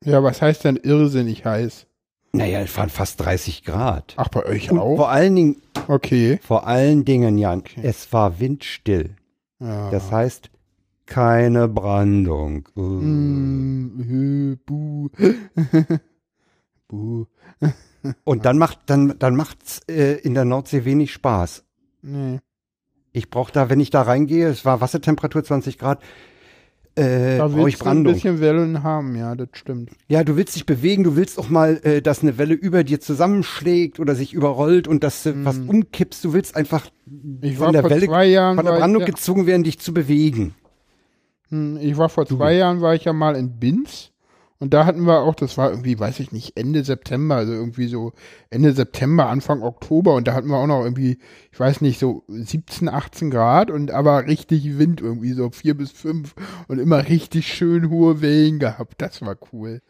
[0.05, 1.87] Ja, was heißt denn irrsinnig heiß?
[2.33, 4.13] Naja, es waren fast 30 Grad.
[4.19, 4.97] Ach, bei euch Und auch?
[4.97, 6.39] vor allen Dingen, Okay.
[6.43, 9.17] vor allen Dingen, Jan, es war windstill.
[9.61, 9.91] Ja.
[9.91, 10.51] Das heißt,
[11.07, 12.69] keine Brandung.
[12.77, 12.83] Uh.
[12.83, 15.09] Mm, buh.
[16.89, 17.25] buh.
[18.25, 21.65] Und dann macht, dann, dann macht's äh, in der Nordsee wenig Spaß.
[22.03, 22.41] Nee.
[23.17, 26.03] Ich brauche da, wenn ich da reingehe, es war Wassertemperatur 20 Grad,
[26.97, 28.13] äh, Da brauche ich willst du ein Brandung.
[28.13, 29.91] bisschen Wellen haben, ja, das stimmt.
[30.09, 33.01] Ja, du willst dich bewegen, du willst auch mal, äh, dass eine Welle über dir
[33.01, 36.25] zusammenschlägt oder sich überrollt und dass du was umkippst.
[36.27, 36.89] Du willst einfach
[37.41, 39.79] Ich von war der vor Welle, zwei Jahren von der Brandung ich, gezwungen werden, dich
[39.79, 40.55] zu bewegen.
[41.49, 44.11] hm, ich war vor zwei Jahren war ich ja mal in Binz
[44.59, 47.87] und da hatten wir auch, das war irgendwie, weiß ich nicht, Ende September, also irgendwie
[47.89, 48.13] so
[48.51, 51.19] Ende September, Anfang Oktober und da hatten wir auch noch irgendwie,
[51.53, 55.91] ich weiß nicht, so 17, 18 Grad und aber richtig Wind irgendwie so vier bis
[55.91, 56.35] fünf
[56.69, 58.95] und immer richtig schön hohe Wellen gehabt.
[58.99, 59.83] Das war cool.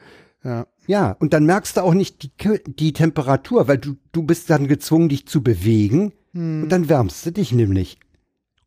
[0.43, 0.67] Ja.
[0.87, 2.31] Ja, und dann merkst du auch nicht die,
[2.67, 6.65] die Temperatur, weil du, du bist dann gezwungen, dich zu bewegen Hm.
[6.65, 7.99] und dann wärmst du dich nämlich.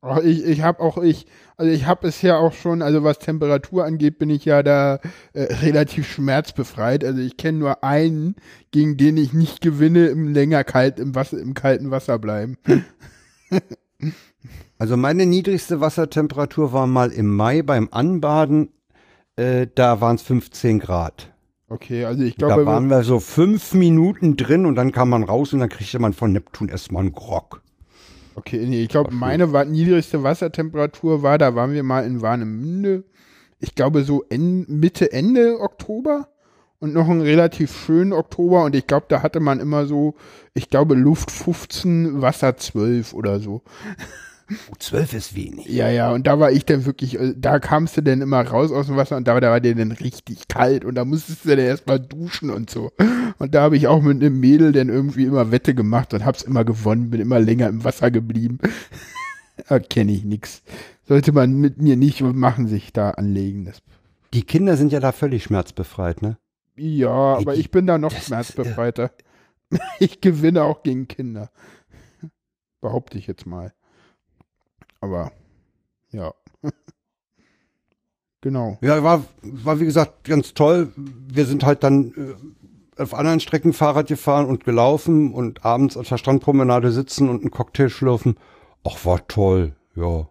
[0.02, 3.20] Ach, ich ich habe auch ich, also ich habe es ja auch schon, also was
[3.20, 5.00] Temperatur angeht, bin ich ja da
[5.34, 7.04] äh, relativ schmerzbefreit.
[7.04, 8.36] Also ich kenne nur einen,
[8.72, 12.58] gegen den ich nicht gewinne, im länger kalt im Wasser, im kalten Wasser bleiben.
[14.78, 18.70] Also meine niedrigste Wassertemperatur war mal im Mai beim Anbaden,
[19.36, 21.34] äh, da waren es 15 Grad.
[21.68, 25.24] Okay, also ich Da glaube, waren wir so fünf Minuten drin und dann kam man
[25.24, 27.62] raus und dann kriegte man von Neptun erstmal einen Grog.
[28.40, 33.04] Okay, nee, ich glaube, meine wa niedrigste Wassertemperatur war, da waren wir mal in Warnemünde.
[33.60, 36.30] Ich glaube so en Mitte, Ende Oktober
[36.80, 40.16] und noch einen relativ schönen Oktober und ich glaube, da hatte man immer so,
[40.54, 43.62] ich glaube, Luft 15, Wasser 12 oder so.
[44.72, 45.68] Oh, 12 ist wenig.
[45.68, 48.72] Ja, ja, und da war ich dann wirklich, äh, da kamst du dann immer raus
[48.72, 51.50] aus dem Wasser und da, da war der dann richtig kalt und da musstest du
[51.50, 52.92] dann erstmal duschen und so.
[53.38, 56.42] Und da habe ich auch mit einem Mädel dann irgendwie immer Wette gemacht und hab's
[56.42, 58.58] immer gewonnen, bin immer länger im Wasser geblieben.
[59.70, 60.64] da kenne ich nix.
[61.08, 63.66] Sollte man mit mir nicht machen, sich da anlegen.
[63.66, 63.82] Das,
[64.34, 66.38] Die Kinder sind ja da völlig schmerzbefreit, ne?
[66.76, 69.12] ja, Ey, aber die- ich bin da noch das ist, schmerzbefreiter.
[70.00, 71.52] ich gewinne auch gegen Kinder.
[72.82, 73.74] Behaupte ich jetzt mal.
[75.02, 75.32] Aber,
[76.12, 76.34] ja.
[78.42, 78.78] genau.
[78.82, 80.92] Ja, war, war wie gesagt ganz toll.
[80.96, 82.14] Wir sind halt dann
[82.98, 87.42] äh, auf anderen Strecken Fahrrad gefahren und gelaufen und abends auf der Strandpromenade sitzen und
[87.42, 88.38] einen Cocktail schlürfen.
[88.84, 90.28] Ach, war toll, ja.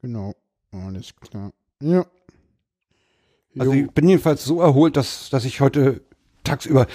[0.00, 0.34] Genau.
[0.72, 1.52] Alles klar.
[1.80, 2.06] Ja.
[3.58, 3.84] Also Jo.
[3.84, 6.00] ich bin jedenfalls so erholt, dass, dass ich heute
[6.44, 6.86] tagsüber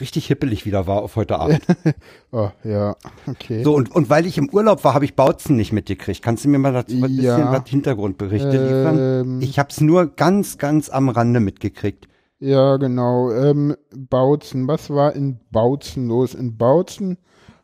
[0.00, 1.60] richtig hippelig wieder war auf heute Abend.
[2.30, 2.94] Oh, ja,
[3.26, 3.62] okay.
[3.64, 6.22] So, und, und weil ich im Urlaub war, habe ich Bautzen nicht mitgekriegt.
[6.22, 7.52] Kannst du mir mal dazu ein bisschen Ja.
[7.52, 8.98] was Hintergrundberichte liefern?
[8.98, 12.06] Ähm, Ich habe es nur ganz, ganz am Rande mitgekriegt.
[12.38, 13.32] ja, genau.
[13.32, 14.68] Ähm, Bautzen.
[14.68, 16.34] Was war in Bautzen los?
[16.34, 17.16] In Bautzen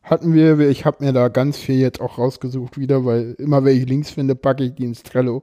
[0.02, 3.76] hatten wir, ich habe mir da ganz viel jetzt auch rausgesucht wieder, weil immer wenn
[3.76, 5.42] ich Links finde, packe ich die ins Trello.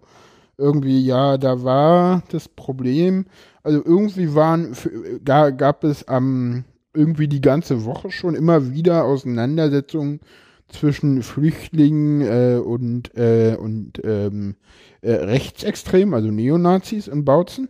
[0.58, 3.26] Irgendwie, ja, da war das Problem,
[3.64, 4.76] also irgendwie waren,
[5.24, 10.20] da gab es am, irgendwie die ganze Woche schon immer wieder Auseinandersetzungen
[10.68, 14.56] zwischen Flüchtlingen äh, und, äh, und ähm,
[15.02, 17.70] äh, Rechtsextremen, also Neonazis in Bautzen.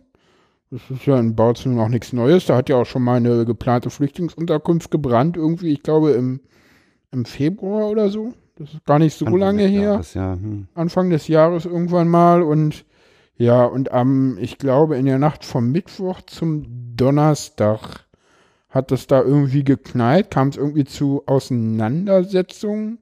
[0.70, 2.46] Das ist ja in Bautzen auch nichts Neues.
[2.46, 6.40] Da hat ja auch schon mal eine geplante Flüchtlingsunterkunft gebrannt, irgendwie, ich glaube im,
[7.10, 8.32] im Februar oder so.
[8.56, 9.82] Das ist gar nicht so Anfang lange her.
[9.82, 10.34] Jahres, ja.
[10.34, 10.68] Hm.
[10.74, 12.84] Anfang des Jahres irgendwann mal und
[13.36, 18.01] ja, und am, ich glaube, in der Nacht vom Mittwoch zum Donnerstag
[18.72, 22.98] hat es da irgendwie geknallt, kam es irgendwie zu Auseinandersetzungen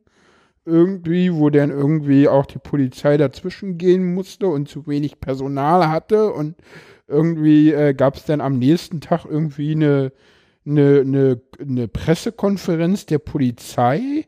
[0.67, 6.33] irgendwie, wo dann irgendwie auch die Polizei dazwischen gehen musste und zu wenig Personal hatte?
[6.33, 6.57] Und
[7.09, 10.13] irgendwie äh, gab es dann am nächsten Tag irgendwie eine,
[10.67, 14.27] eine, eine, eine Pressekonferenz der Polizei,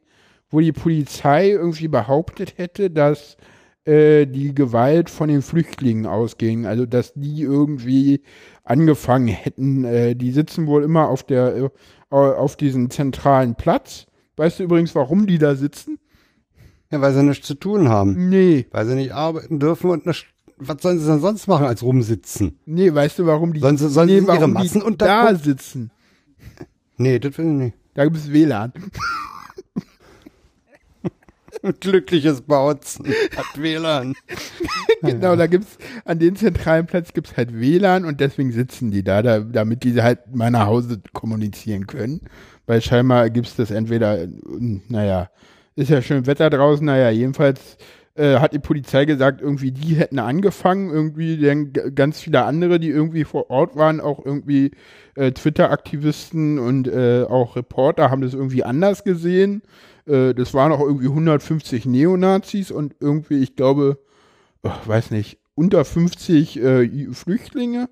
[0.48, 3.36] wo die Polizei irgendwie behauptet hätte, dass
[3.84, 8.22] äh, die Gewalt von den Flüchtlingen ausging, also dass die irgendwie
[8.64, 9.84] angefangen hätten.
[9.84, 11.68] Äh, die sitzen wohl immer auf der äh,
[12.14, 14.06] auf diesem zentralen Platz.
[14.36, 15.98] Weißt du übrigens, warum die da sitzen?
[16.90, 18.28] Ja, weil sie nichts zu tun haben.
[18.28, 20.26] Nee, Weil sie nicht arbeiten dürfen und nicht,
[20.58, 22.58] was sollen sie denn sonst machen als rumsitzen?
[22.66, 25.90] nee, weißt du, warum die, Sollen sie- sollen sie nee, ihre warum die da sitzen?
[26.98, 27.76] Nee, das will ich nicht.
[27.94, 28.72] Da gibt es WLAN.
[31.80, 34.14] Glückliches Bautzen hat WLAN.
[35.02, 39.22] genau, da gibt's an den zentralen Platz gibt's halt WLAN und deswegen sitzen die da,
[39.22, 42.22] da damit die halt mal nach Hause kommunizieren können.
[42.66, 44.26] Weil scheinbar gibt's das entweder,
[44.88, 45.30] naja,
[45.74, 47.76] ist ja schön Wetter draußen, naja, jedenfalls
[48.14, 52.90] äh, hat die Polizei gesagt, irgendwie die hätten angefangen, irgendwie dann ganz viele andere, die
[52.90, 54.72] irgendwie vor Ort waren, auch irgendwie
[55.14, 59.62] äh, Twitter-Aktivisten und äh, auch Reporter haben das irgendwie anders gesehen.
[60.06, 63.98] Äh, das waren auch irgendwie 150 Neonazis und irgendwie, ich glaube,
[64.62, 67.88] ach, weiß nicht, unter 50 äh, Flüchtlinge.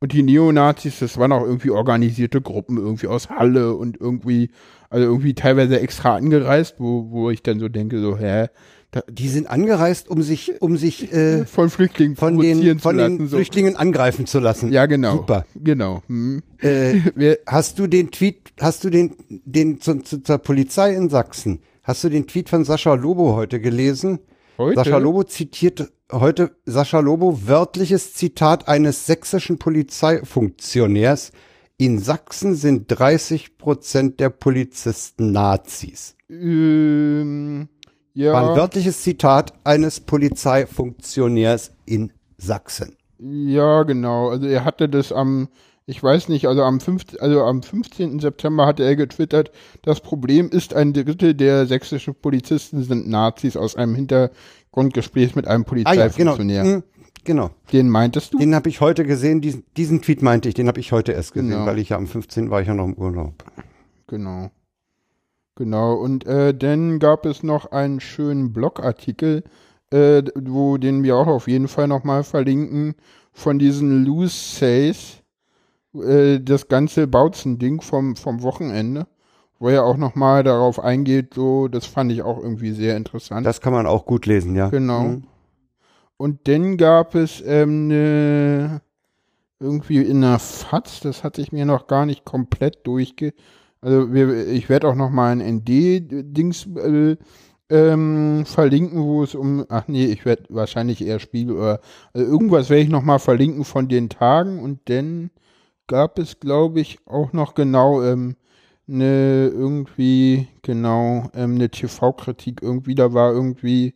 [0.00, 4.50] Und die Neonazis, das waren auch irgendwie organisierte Gruppen, irgendwie aus Halle und irgendwie,
[4.90, 8.46] also irgendwie teilweise extra angereist, wo, wo ich dann so denke, so, hä,
[9.10, 13.12] Die sind angereist, um sich, um sich äh, von Flüchtlingen von den, zu von den
[13.12, 13.28] lassen.
[13.28, 13.36] So.
[13.36, 14.72] Flüchtlingen angreifen zu lassen.
[14.72, 15.16] Ja, genau.
[15.16, 15.44] Super.
[15.54, 16.02] Genau.
[16.06, 16.42] Hm.
[16.58, 21.60] Äh, hast du den Tweet, hast du den, den zu, zu, zur Polizei in Sachsen,
[21.82, 24.20] hast du den Tweet von Sascha Lobo heute gelesen?
[24.58, 24.76] heute?
[24.76, 31.32] Sascha Lobo zitiert heute Sascha Lobo wörtliches Zitat eines sächsischen Polizeifunktionärs.
[31.78, 36.16] In Sachsen sind 30 Prozent der Polizisten Nazis.
[36.28, 37.68] Ähm,
[38.18, 38.32] ja.
[38.32, 42.96] War ein wörtliches Zitat eines Polizeifunktionärs in Sachsen.
[43.20, 44.28] Ja, genau.
[44.30, 45.48] Also er hatte das am,
[45.86, 48.18] ich weiß nicht, also am, 5, also am 15.
[48.18, 49.52] September hatte er getwittert,
[49.82, 54.06] das Problem ist, ein Drittel der sächsischen Polizisten sind Nazis aus einem
[54.72, 56.34] Grundgesprächs mit einem Ah ja, genau.
[56.34, 56.64] Polizeifunktionär.
[56.64, 56.82] Hm,
[57.24, 57.50] genau.
[57.72, 58.38] Den meintest du?
[58.38, 61.34] Den habe ich heute gesehen, diesen, diesen Tweet meinte ich, den habe ich heute erst
[61.34, 61.66] gesehen, Genau.
[61.66, 62.50] weil ich ja am 15.
[62.50, 63.44] war ich ja noch im Urlaub.
[64.08, 64.50] Genau.
[65.58, 65.94] Genau.
[65.94, 69.42] Und äh, dann gab es noch einen schönen Blogartikel,
[69.90, 72.94] äh, wo den wir auch auf jeden Fall nochmal verlinken,
[73.32, 75.16] von diesen Loose Says,
[76.00, 79.08] äh, das ganze Bautzen-Ding vom, vom Wochenende,
[79.58, 83.44] wo er auch nochmal darauf eingeht, so, das fand ich auch irgendwie sehr interessant.
[83.44, 84.68] Das kann man auch gut lesen, ja.
[84.68, 85.02] Genau.
[85.02, 85.24] Hm.
[86.18, 88.80] Und dann gab es ähm, ne,
[89.58, 93.34] irgendwie in der FAZ, das hatte ich mir noch gar nicht komplett durchge...
[93.80, 97.16] Also wir, ich werde auch noch mal ein ND-Dings äh,
[97.70, 99.64] ähm, verlinken, wo es um...
[99.68, 101.80] Ach nee, ich werde wahrscheinlich eher Spiegel oder...
[102.12, 105.30] Also irgendwas werde ich noch mal verlinken von den Tagen und dann
[105.86, 108.36] gab es, glaube ich, auch noch genau ähm,
[108.88, 113.94] eine irgendwie, genau, ähm, eine TV-Kritik irgendwie, da war irgendwie...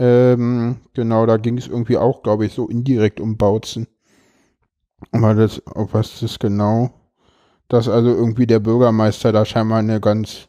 [0.00, 3.88] Ähm, genau, da ging es irgendwie auch, glaube ich, so indirekt um Bautzen.
[5.12, 6.90] Aber das, auf was das genau?
[7.68, 10.48] Dass also irgendwie der Bürgermeister da scheinbar eine ganz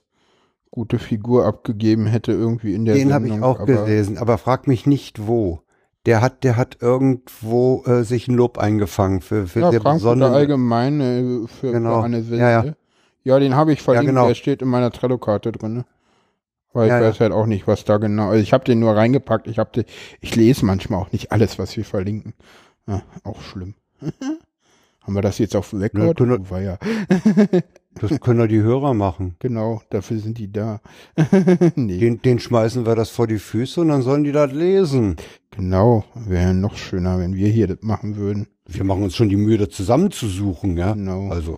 [0.71, 4.67] gute Figur abgegeben hätte, irgendwie in der Den habe ich auch aber, gelesen, aber frag
[4.67, 5.61] mich nicht wo.
[6.05, 10.33] Der hat, der hat irgendwo äh, sich ein Lob eingefangen für, für Ja, sehr besondere.
[10.33, 11.99] Allgemeine für, Genau.
[11.99, 12.37] für Anne Wilde.
[12.41, 12.73] Ja, ja.
[13.25, 14.27] Ja, den habe ich verlinkt, genau.
[14.27, 15.83] der steht in meiner Trello-Karte drin.
[16.71, 17.09] Weil ich Ja, ja.
[17.09, 18.29] weiß halt auch nicht, was da genau.
[18.29, 19.47] Also ich habe den nur reingepackt.
[19.47, 19.83] Ich habe
[20.21, 22.33] ich lese manchmal auch nicht alles, was wir verlinken.
[22.87, 23.75] Ja, auch schlimm.
[25.09, 26.21] Haben wir das jetzt auf Ja, Record?
[26.21, 26.77] Oh, war ja.
[27.99, 29.35] Das können doch die Hörer machen.
[29.39, 30.81] Genau, dafür sind die da.
[31.75, 35.15] nee, Den, den schmeißen wir das vor die Füße und dann sollen die das lesen.
[35.49, 36.05] genau.
[36.13, 38.45] Wäre noch schöner, wenn wir hier das machen würden.
[38.67, 40.93] Wir machen uns schon die Mühe, das zusammenzusuchen, ja.
[40.93, 41.29] Genau.
[41.31, 41.57] Also.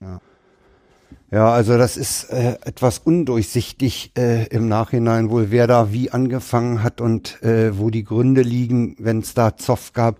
[0.00, 0.20] Ja.
[1.30, 6.82] Ja, also das ist äh, etwas undurchsichtig äh, im Nachhinein wohl, wer da wie angefangen
[6.82, 10.18] hat und äh, wo die Gründe liegen, wenn es da Zoff gab.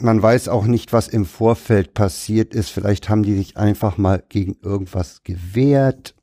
[0.00, 2.70] Man weiß auch nicht, was im Vorfeld passiert ist.
[2.70, 6.14] Vielleicht haben die sich einfach mal gegen irgendwas gewehrt.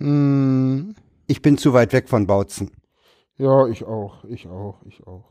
[0.00, 0.94] Hm,
[1.26, 2.70] Ich bin zu weit weg von Bautzen.
[3.36, 4.24] ja, ich auch.
[4.24, 4.82] Ich auch.
[4.86, 5.24] Ich auch.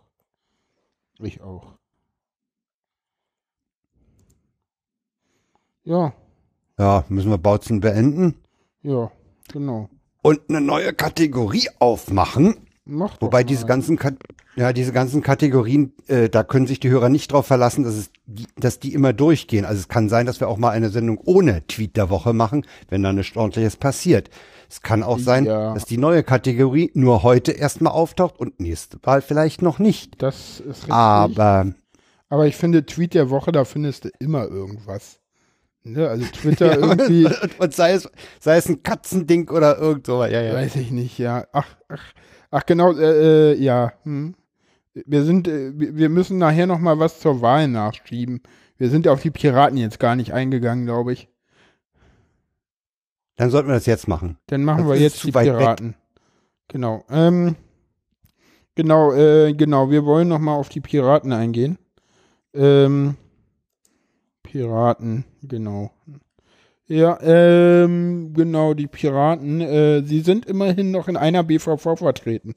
[1.19, 1.75] Ich auch.
[5.85, 6.13] Ja,
[6.79, 8.35] Ja, müssen wir Bautzen beenden
[8.83, 9.11] ja,
[9.51, 9.89] genau.
[10.21, 12.55] und eine neue Kategorie aufmachen.
[12.85, 14.15] Mach Wobei diese ganzen, Kat
[14.55, 18.11] ja, diese ganzen Kategorien, äh, da können sich die Hörer nicht drauf verlassen, dass, es
[18.25, 19.63] die, dass die immer durchgehen.
[19.63, 22.65] Also es kann sein, dass wir auch mal eine Sendung ohne Tweet der Woche machen,
[22.89, 24.29] wenn da nichts ordentliches passiert.
[24.69, 25.73] Es kann auch sein, Ja.
[25.73, 30.21] dass die neue Kategorie nur heute erstmal auftaucht und nächste Mal vielleicht noch nicht.
[30.21, 30.91] Das ist richtig.
[30.93, 31.73] Aber
[32.29, 35.19] Aber ich finde, Tweet der Woche, da findest du immer irgendwas.
[35.83, 36.09] Ne?
[36.09, 40.31] Also Twitter irgendwie, und, und sei es, sei es ein Katzending oder irgend sowas.
[40.31, 40.53] Ja, ja.
[40.53, 41.45] weiß ich nicht, ja.
[41.53, 42.13] Ach, ach,
[42.53, 43.93] ach genau, äh, äh, ja.
[44.03, 44.35] Hm.
[44.93, 48.41] Wir sind, äh, wir müssen nachher noch mal was zur Wahl nachschieben.
[48.77, 51.27] Wir sind auf die Piraten jetzt gar nicht eingegangen, glaube ich.
[53.35, 54.37] Dann sollten wir das jetzt machen.
[54.47, 55.57] Dann machen Das wir jetzt die weit weg.
[55.57, 55.95] Piraten.
[56.67, 57.03] Genau.
[57.09, 57.55] Ähm,
[58.75, 59.89] genau, äh, genau.
[59.89, 61.79] Wir wollen noch mal auf die Piraten eingehen.
[62.53, 63.15] Ähm,
[64.43, 65.91] Piraten, genau.
[66.87, 72.55] Ja, ähm, genau, die Piraten, äh, sie sind immerhin noch in einer BVV vertreten.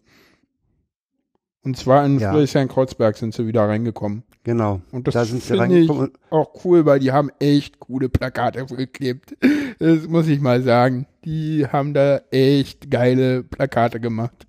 [1.62, 2.31] Und zwar in Ja.
[2.33, 4.23] Friedrichshain-Kreuzberg sind sie wieder reingekommen.
[4.45, 4.81] Genau.
[4.93, 6.12] Und das da sind sie reingekommen.
[6.15, 9.37] ich auch cool, weil die haben echt coole Plakate geklebt.
[9.79, 11.07] Das muss ich mal sagen.
[11.25, 14.47] Die haben da echt geile Plakate gemacht.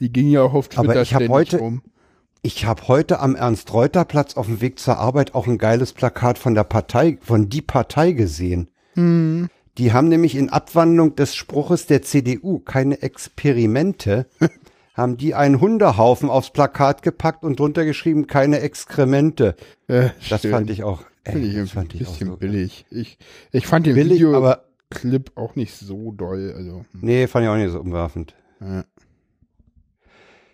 [0.00, 1.82] Die gingen ja auch auf Aber Twitter ich hab ständig heute- rum.
[2.42, 6.54] Ich habe heute am Ernst-Reuter-Platz auf dem Weg zur Arbeit auch ein geiles Plakat von
[6.54, 8.70] der Partei, von die Partei gesehen.
[8.96, 9.48] Hm.
[9.78, 14.26] Die haben nämlich in Abwandlung des Spruches der CDU keine Experimente,
[14.94, 19.54] haben die einen Hundehaufen aufs Plakat gepackt und drunter geschrieben keine Exkremente.
[19.86, 20.50] Äh, Das schön.
[20.50, 22.36] fand ich auch, äh, Finde ich das fand ein ich bisschen so.
[22.36, 22.86] billig.
[22.90, 23.18] Ich,
[23.52, 26.54] ich fand den Billig, aber Videoclip auch nicht so doll.
[26.56, 28.34] Also, hm, nee, fand ich auch nicht so umwerfend.
[28.60, 28.82] äh.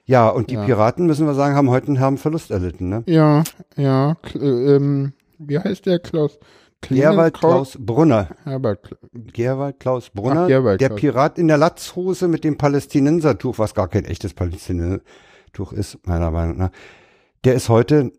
[0.04, 0.64] Ja, und die Ja.
[0.64, 3.04] Piraten, müssen wir sagen, haben heute einen herben Verlust erlitten, ne?
[3.06, 3.44] Ja,
[3.76, 4.16] ja.
[4.34, 4.38] Äh,
[4.74, 6.38] ähm, wie heißt der Klaus?
[6.88, 8.28] Gerwald Klaus Brunner.
[8.44, 11.00] Herbert Gerwald Klaus Brunner, Ach, Gerwald der Klaus.
[11.00, 16.56] Pirat in der Latzhose mit dem Palästinensertuch, was gar kein echtes Palästinensertuch ist, meiner Meinung
[16.58, 16.70] nach.
[17.44, 18.12] Der ist heute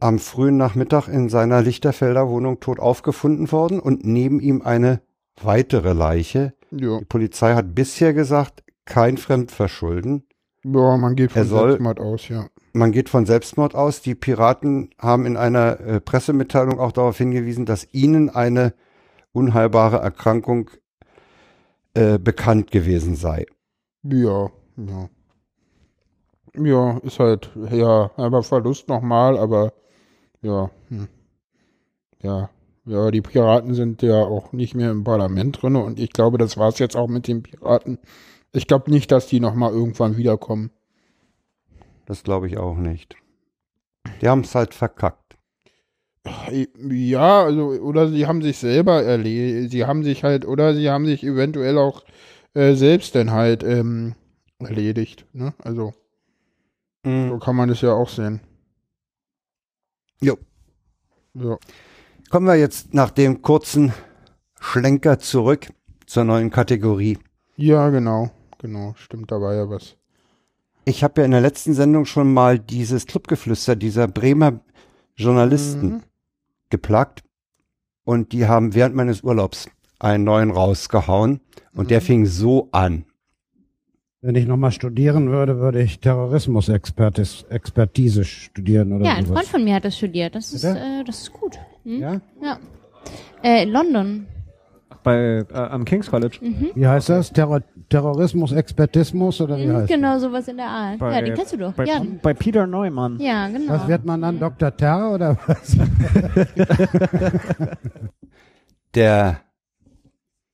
[0.00, 5.00] am frühen Nachmittag in seiner Lichterfelder Wohnung tot aufgefunden worden und neben ihm eine
[5.40, 6.54] weitere Leiche.
[6.72, 6.98] Ja.
[6.98, 10.24] Die Polizei hat bisher gesagt, kein Fremdverschulden.
[10.64, 12.46] ja, man geht Er von soll- Selbstmord aus, ja.
[12.72, 14.00] Man geht von Selbstmord aus.
[14.00, 18.74] Die Piraten haben in einer äh, Pressemitteilung auch darauf hingewiesen, dass ihnen eine
[19.32, 20.70] unheilbare Erkrankung
[21.94, 23.46] äh, bekannt gewesen sei.
[24.02, 25.08] Ja, Ja.
[26.54, 29.72] Ja, ist halt, ja, aber Verlust nochmal, aber
[30.42, 31.08] ja, hm.
[32.22, 32.50] ja,
[32.84, 36.58] ja, die Piraten sind ja auch nicht mehr im Parlament drin und ich glaube, das
[36.58, 37.98] war's jetzt auch mit den Piraten.
[38.52, 40.70] Ich glaube nicht, dass die nochmal irgendwann wiederkommen.
[42.06, 43.16] Das glaube ich auch nicht.
[44.20, 45.36] Die haben es halt verkackt.
[46.78, 51.04] Ja, also, oder sie haben sich selber erledigt, sie haben sich halt, oder sie haben
[51.06, 52.04] sich eventuell auch
[52.54, 54.14] äh, selbst dann halt ähm,
[54.60, 55.54] erledigt, ne?
[55.58, 55.92] Also,
[57.04, 57.30] Mhm.
[57.30, 58.40] so kann man es ja auch sehen.
[60.20, 60.38] Jo.
[61.34, 61.58] Ja.
[62.30, 63.92] Kommen wir jetzt nach dem kurzen
[64.60, 65.72] Schlenker zurück
[66.06, 67.18] zur neuen Kategorie.
[67.56, 69.96] Ja, genau, genau, stimmt, da war ja was.
[70.84, 74.60] Ich habe ja in der letzten Sendung schon mal dieses Clubgeflüster dieser Bremer
[75.16, 76.02] Journalisten Mhm.
[76.70, 77.22] geplagt
[78.04, 79.68] und die haben während meines Urlaubs
[80.00, 81.40] einen neuen rausgehauen
[81.74, 82.04] und der Mhm.
[82.04, 83.04] fing so an.
[84.20, 89.40] Wenn ich nochmal studieren würde, würde ich Terrorismus-Expertise Expertise studieren oder Ja, ein sowas.
[89.40, 90.34] Freund von mir hat das studiert.
[90.34, 91.58] Das ist, äh, das ist gut.
[91.84, 92.00] Hm?
[92.00, 92.20] Ja?
[92.40, 92.58] Ja.
[93.42, 94.26] Äh, in London.
[95.02, 96.38] Bei, äh, am King's College.
[96.74, 97.32] Wie heißt das?
[97.32, 100.98] Terror Terrorismus, Expertismus oder wie Hm, heißt genau, sowas in der Art.
[100.98, 101.72] Bei, ja, den kennst du doch.
[101.72, 103.18] Bei, ja, bei Peter Neumann.
[103.20, 103.72] ja, genau.
[103.72, 103.82] das?
[103.82, 104.76] Was wird man dann Dr.
[104.76, 105.76] Terror oder was?
[108.94, 109.40] Der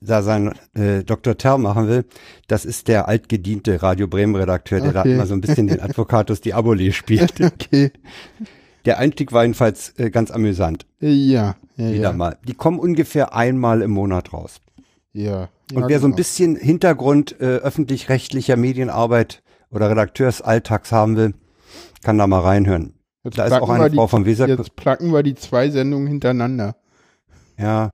[0.01, 1.37] da sein äh, Dr.
[1.37, 2.05] Terr machen will,
[2.47, 5.15] das ist der altgediente Radio Bremen Redakteur, der da Okay.
[5.15, 7.35] immer so ein bisschen den Advocatus Diaboli spielt.
[7.45, 7.91] Okay.
[8.85, 10.87] Der Einstieg war jedenfalls äh, ganz amüsant.
[11.01, 12.13] Ja, ja, Wieder ja.
[12.13, 12.37] mal.
[12.47, 14.61] Die kommen ungefähr einmal im Monat raus.
[15.13, 15.49] Ja.
[15.73, 16.17] Und wer so ein genau.
[16.17, 21.35] bisschen Hintergrund äh, öffentlich-rechtlicher Medienarbeit oder Redakteursalltags haben will,
[22.03, 22.95] kann da mal reinhören.
[23.25, 24.47] Jetzt Da ist auch eine die- Frau vom Weser.
[24.49, 26.77] Jetzt placken wir die zwei Sendungen hintereinander.
[27.59, 27.93] Ja,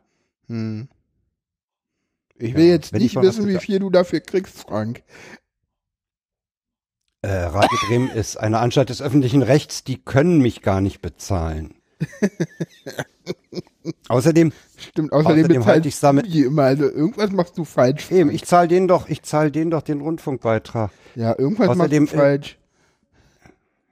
[0.48, 0.88] Hm.
[2.36, 5.02] Ich will Ja, jetzt nicht wissen, wie viel du dafür kriegst, Frank.
[7.22, 11.74] äh, Radio Bremen ist eine Anstalt des öffentlichen Rechts, die können mich gar nicht bezahlen.
[14.08, 16.62] Außerdem, Stimmt, außerdem, Außerdem halte ich's damit- immer.
[16.62, 18.10] Also irgendwas machst du falsch.
[18.10, 20.90] eben, ich zahle denen doch, ich zahle denen doch den Rundfunkbeitrag.
[21.14, 22.58] ja, irgendwas außerdem, machst du äh, falsch.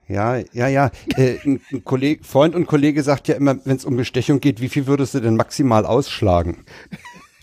[0.08, 0.90] Ja, ja, ja.
[1.16, 4.60] Äh, ein, ein Kollege, Freund und Kollege sagt ja immer, wenn es um Bestechung geht,
[4.60, 6.64] wie viel würdest du denn maximal ausschlagen?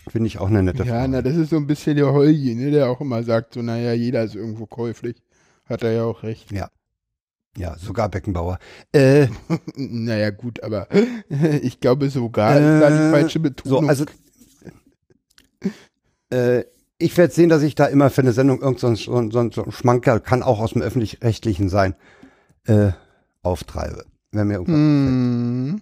[0.08, 1.08] Finde ich auch eine nette Ja, Frage.
[1.08, 3.92] na, das ist so ein bisschen der Holgi, ne, der auch immer sagt, so, naja,
[3.92, 5.16] jeder ist irgendwo käuflich.
[5.66, 6.50] Hat er ja auch recht.
[6.52, 6.68] Ja,
[7.78, 8.58] sogar Beckenbauer.
[8.92, 9.28] Äh,
[9.76, 10.88] naja, gut, aber
[11.62, 13.88] ich glaube sogar ist da die Äh, falsche so, Betonung.
[13.88, 14.04] also
[16.30, 16.64] äh,
[16.98, 19.70] ich werde sehen, dass ich da immer für eine Sendung irgend so so so so
[19.70, 21.94] Schmankerl, kann auch aus dem öffentlich-rechtlichen sein,
[22.66, 22.92] äh,
[23.42, 24.04] auftreibe.
[24.32, 25.80] Wenn mir irgendwas Hm.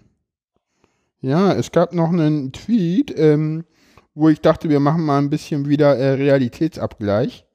[1.21, 3.65] Ja, es gab noch einen Tweet, ähm,
[4.15, 7.45] wo ich dachte, wir machen mal ein bisschen wieder äh, Realitätsabgleich.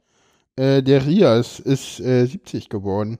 [0.56, 3.18] Äh, der Rias ist äh, 70 geworden.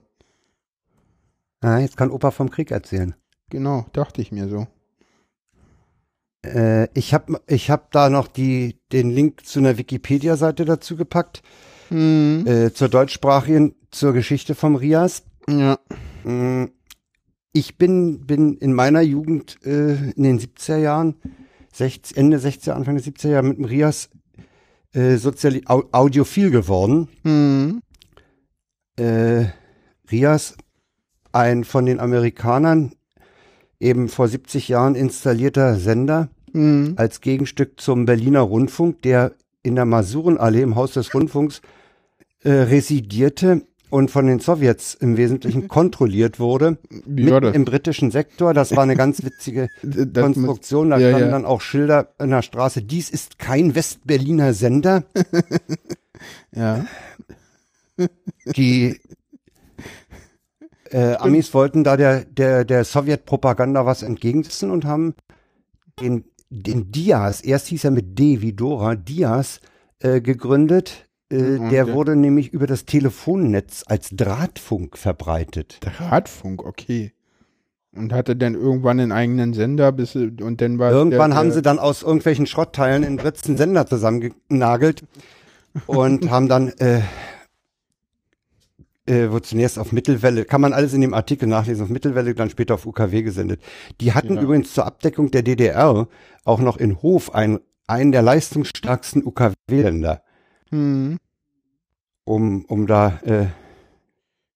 [1.65, 3.15] Ah, jetzt kann Opa vom Krieg erzählen.
[3.49, 4.67] Genau, dachte ich mir so.
[6.45, 11.41] Äh, ich habe ich hab da noch die, den Link zu einer Wikipedia-Seite dazu gepackt,
[11.89, 12.45] Hm.
[12.47, 15.23] äh, zur deutschsprachigen, zur Geschichte vom Rias.
[15.49, 15.79] Ja.
[16.23, 16.65] Mm,
[17.51, 21.15] Ich bin, bin in meiner Jugend äh, in den 70er Jahren,
[21.73, 24.09] 60, Ende 60er, Anfang der 70er Jahre mit dem Rias
[24.93, 27.07] äh, soziali au audiophil geworden.
[27.23, 27.81] Hm.
[28.97, 29.45] Äh,
[30.11, 30.55] Rias,
[31.35, 32.93] ein von den Amerikanern
[33.79, 36.93] eben vor 70 Jahren installierter Sender Hm.
[36.95, 41.61] als Gegenstück zum Berliner Rundfunk, der in der Masurenallee im Haus des Rundfunks
[42.43, 46.77] äh, residierte und von den Sowjets im Wesentlichen kontrolliert wurde.
[47.05, 47.55] Mitten das?
[47.55, 48.53] im britischen Sektor.
[48.53, 49.67] Das war eine ganz witzige
[50.13, 50.91] Konstruktion.
[50.91, 51.31] Da ja, standen ja.
[51.31, 52.81] dann auch Schilder in der Straße.
[52.81, 55.03] Dies ist kein Westberliner Sender.
[56.55, 56.85] Ja.
[58.55, 58.97] Die
[60.91, 65.13] äh, Amis wollten da der, der, der Sowjetpropaganda was entgegensetzen und haben
[65.99, 69.59] den, den Diaz, erst hieß er mit D wie Dora, Diaz
[69.99, 71.07] äh, gegründet.
[71.31, 75.79] Äh, Und der der- wurde nämlich über das Telefonnetz als Drahtfunk verbreitet.
[75.81, 77.13] Drahtfunk, okay.
[77.95, 81.61] Und hatte dann irgendwann einen eigenen Sender, bis und dann war Irgendwann der, haben sie
[81.61, 85.03] dann aus irgendwelchen Schrottteilen in Britz einen Sender zusammengenagelt
[85.87, 86.73] und haben dann,
[89.07, 92.33] äh, äh, wo zunächst auf Mittelwelle, kann man alles in dem Artikel nachlesen, auf Mittelwelle,
[92.35, 93.61] dann später auf UKW gesendet.
[94.01, 94.41] Die hatten Ja.
[94.41, 96.07] übrigens zur Abdeckung der DDR
[96.43, 100.21] auch noch in Hof ein, einen der leistungsstärksten UKW-Länder,
[100.71, 101.17] Hm.
[102.23, 103.45] um, um da, äh,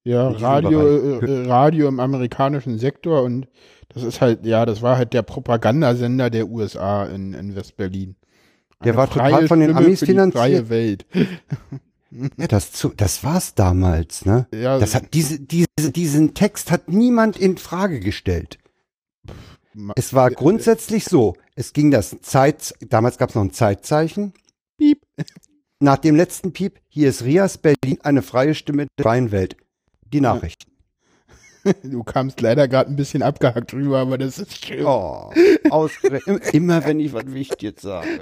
[0.03, 0.79] Ja, Radio,
[1.19, 1.29] Bereich.
[1.29, 3.47] äh, Radio im amerikanischen Sektor und
[3.89, 8.15] das ist halt, ja, das war halt der Propagandasender der USA in, in Westberlin.
[8.83, 10.41] Der war total von den Amis finanziert.
[10.41, 11.05] freie Welt.
[12.11, 14.47] Ja, das, zu, das war's damals, ne?
[14.53, 18.57] Ja, Das hat diese, diese, diesen Text hat niemand in Frage gestellt.
[19.95, 24.33] Es war grundsätzlich so, es ging das Zeit, damals gab es noch ein Zeitzeichen.
[24.77, 25.01] Piep.
[25.79, 29.55] Nach dem letzten Piep, hier ist Rias Berlin, eine freie Stimme der freien Welt.
[30.11, 30.65] Die Nachricht.
[31.83, 34.85] Du kamst leider gerade ein bisschen abgehackt rüber, aber das ist schön.
[34.85, 35.29] Oh.
[36.53, 38.21] Immer wenn ich was Wichtiges sage.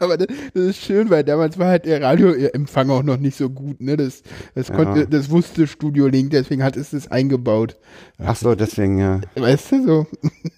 [0.00, 3.50] Aber das, das ist schön, weil damals war halt der Radioempfang auch noch nicht so
[3.50, 3.96] gut, ne?
[3.96, 4.22] Das,
[4.54, 4.74] das Ja.
[4.76, 7.76] konnte, das wusste Studio Link, deswegen hat es das eingebaut.
[8.18, 9.20] Ach so, deswegen, ja.
[9.34, 10.06] Weißt du so?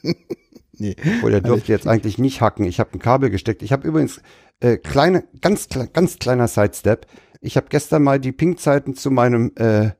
[0.78, 0.96] nee.
[1.16, 2.64] Obwohl, der durfte jetzt eigentlich nicht hacken.
[2.64, 3.62] Ich habe ein Kabel gesteckt.
[3.62, 4.20] Ich habe übrigens
[4.60, 7.06] äh, kleine, ganz, ganz kleiner Sidestep.
[7.40, 9.90] Ich habe gestern mal die Ping-Zeiten zu meinem äh,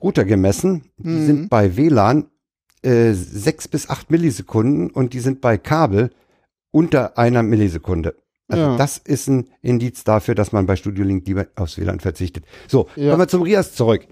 [0.00, 0.84] Router gemessen.
[0.98, 1.26] Die Mhm.
[1.26, 2.26] sind bei WLAN
[2.82, 6.10] äh, sechs bis acht Millisekunden und die sind bei Kabel
[6.70, 8.14] unter einer Millisekunde.
[8.50, 8.76] Also Ja.
[8.76, 12.44] das ist ein Indiz dafür, dass man bei Studio Link lieber aufs WLAN verzichtet.
[12.68, 13.10] So, Ja.
[13.10, 14.06] kommen wir zum Rias zurück.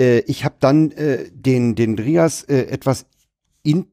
[0.00, 3.06] Äh, ich habe dann äh, den, den Rias äh, etwas
[3.62, 3.86] in,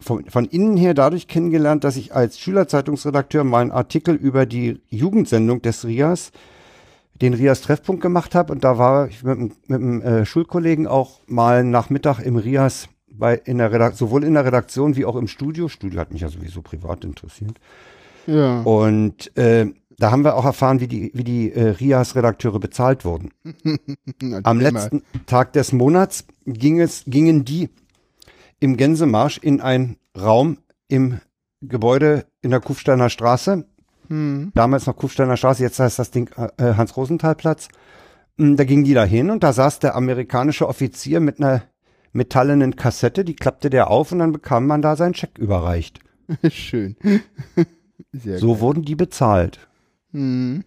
[0.00, 5.62] von, von innen her dadurch kennengelernt, dass ich als Schülerzeitungsredakteur meinen Artikel über die Jugendsendung
[5.62, 6.30] des Rias,
[7.22, 8.52] den Rias Treffpunkt gemacht habe.
[8.52, 12.88] Und da war ich mit, einem- mit einem äh, Schulkollegen auch mal Nachmittag im Rias
[13.10, 15.68] bei, in der Redak sowohl in der Redaktion wie auch im Studio.
[15.68, 17.58] Studio hat mich ja sowieso privat interessiert.
[18.26, 18.60] Ja.
[18.62, 19.66] Und äh,
[19.98, 23.30] da haben wir auch erfahren, wie die, wie die äh, Rias-Redakteure bezahlt wurden.
[24.42, 27.70] Am letzten Tag des Monats ging es, gingen die
[28.60, 30.58] im Gänsemarsch in einen Raum
[30.88, 31.20] im
[31.62, 33.64] Gebäude in der Kufsteiner Straße.
[34.08, 34.52] Hm.
[34.54, 37.68] Damals noch Kufsteiner Straße, jetzt heißt das Ding äh, Hans-Rosenthal-Platz.
[38.36, 41.62] Mm, Da gingen die da hin und da saß der amerikanische Offizier mit einer
[42.12, 46.00] metallenen Kassette, die klappte der auf und dann bekam man da seinen Scheck überreicht.
[46.50, 46.96] Schön.
[48.22, 49.66] Sehr So wurden die bezahlt.
[50.12, 50.64] Hm.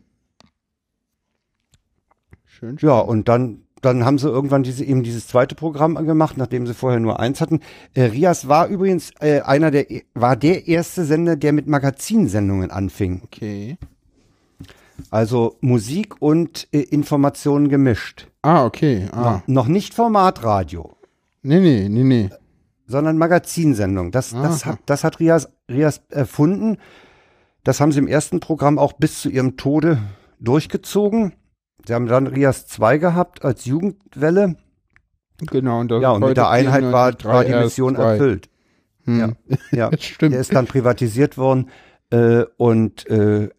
[2.45, 2.89] Schön, schön.
[2.89, 6.73] Ja, und dann, dann haben sie irgendwann diese, eben dieses zweite Programm gemacht, nachdem sie
[6.73, 7.61] vorher nur eins hatten.
[7.93, 13.21] Äh, Rias war übrigens äh, einer der, war der erste Sender, der mit Magazinsendungen anfing.
[13.23, 13.77] Okay.
[15.09, 18.27] Also Musik und äh, Informationen gemischt.
[18.41, 19.07] Ah, okay.
[19.11, 19.41] Ah.
[19.47, 20.95] Noch nicht Formatradio,
[21.41, 22.29] Nee, nee, nee, nee.
[22.85, 24.11] sondern Magazinsendung.
[24.11, 26.77] Das, das, hat, das hat Rias, Rias erfunden.
[27.63, 29.99] Das haben sie im ersten Programm auch bis zu ihrem Tode
[30.39, 31.33] durchgezogen.
[31.85, 34.55] Sie haben dann Rias 2 gehabt als Jugendwelle.
[35.39, 35.79] Genau.
[35.79, 38.11] Und Ja, und mit der Einheit war, 94.3 war die Mission zwei.
[38.13, 38.49] erfüllt.
[39.05, 39.19] Hm.
[39.19, 39.57] Ja.
[39.91, 40.33] Ja, stimmt.
[40.33, 41.69] der ist dann privatisiert worden
[42.11, 43.49] äh, und äh,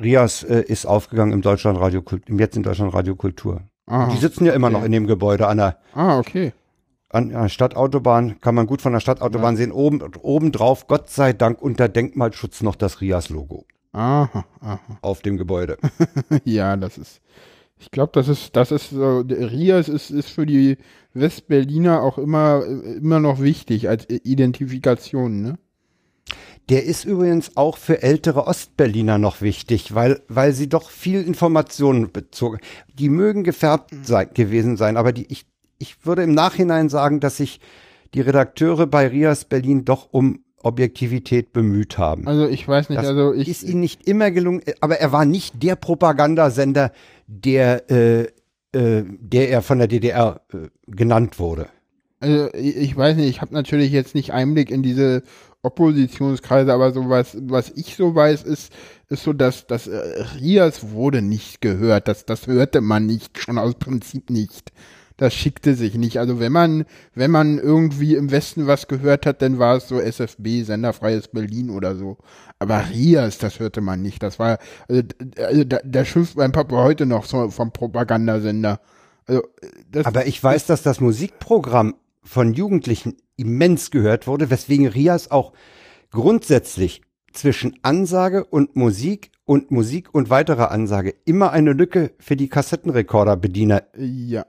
[0.00, 3.62] Rias äh, ist aufgegangen im Deutschlandradio, jetzt in Deutschlandradio Kultur.
[3.86, 4.76] ah, Die sitzen ja immer okay.
[4.76, 6.52] noch in dem Gebäude an der, ah, okay.
[7.14, 9.72] An der Stadtautobahn, kann man gut von der Stadtautobahn sehen.
[9.72, 14.80] Oben, oben drauf, Gott sei Dank unter Denkmalschutz noch das Rias-Logo Aha, aha.
[15.02, 15.78] auf dem Gebäude.
[16.44, 17.20] Ja, das ist.
[17.78, 20.78] Ich glaube, das ist, das ist so, Rias ist, ist für die
[21.12, 25.58] Westberliner auch immer, immer noch wichtig als Identifikation, ne?
[26.70, 32.10] Der ist übrigens auch für ältere Ostberliner noch wichtig, weil, weil sie doch viel Informationen
[32.10, 32.58] bezogen.
[32.94, 35.44] Die mögen gefärbt sei, gewesen sein, aber die, ich,
[35.78, 37.60] ich würde im Nachhinein sagen, dass sich
[38.14, 42.26] die Redakteure bei Rias Berlin doch um Objektivität bemüht haben.
[42.26, 43.48] Also ich weiß nicht, Das also ich.
[43.48, 46.92] ist ihnen nicht immer gelungen, aber er war nicht der Propagandasender,
[47.26, 48.22] der, äh,
[48.72, 51.68] äh, der er von der DDR äh, genannt wurde.
[52.20, 55.22] Also ich weiß nicht, ich habe natürlich jetzt nicht Einblick in diese
[55.62, 58.72] Oppositionskreise, aber so was, was ich so weiß, ist,
[59.08, 59.98] ist so, dass das äh,
[60.40, 62.08] Rias wurde nicht gehört.
[62.08, 64.72] Das, das hörte man nicht, schon aus Prinzip nicht.
[65.16, 66.18] Das schickte sich nicht.
[66.18, 66.84] Also wenn man,
[67.14, 71.70] wenn man irgendwie im Westen was gehört hat, dann war es so SFB, Senderfreies Berlin
[71.70, 72.18] oder so.
[72.58, 74.22] Aber Rias, das hörte man nicht.
[74.22, 74.58] Das war,
[74.88, 75.02] also,
[75.38, 78.80] also da, da schimpft mein Papa heute noch so vom Propagandasender.
[79.26, 79.42] Also,
[79.90, 81.94] das, Aber ich weiß, dass das Musikprogramm
[82.24, 85.52] von Jugendlichen immens gehört wurde, weswegen Rias auch
[86.10, 87.02] grundsätzlich
[87.32, 93.82] zwischen Ansage und Musik und Musik und weiterer Ansage immer eine Lücke für die Kassettenrekorderbediener
[93.96, 94.46] ja,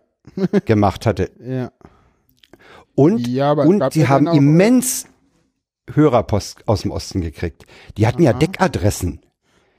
[0.66, 1.32] gemacht hatte.
[1.40, 1.72] ja.
[2.98, 5.06] Und, Ja, und ja haben auch- immens
[5.94, 7.66] Hörerpost aus dem Osten gekriegt.
[7.98, 9.20] Die hatten ja Deckadressen.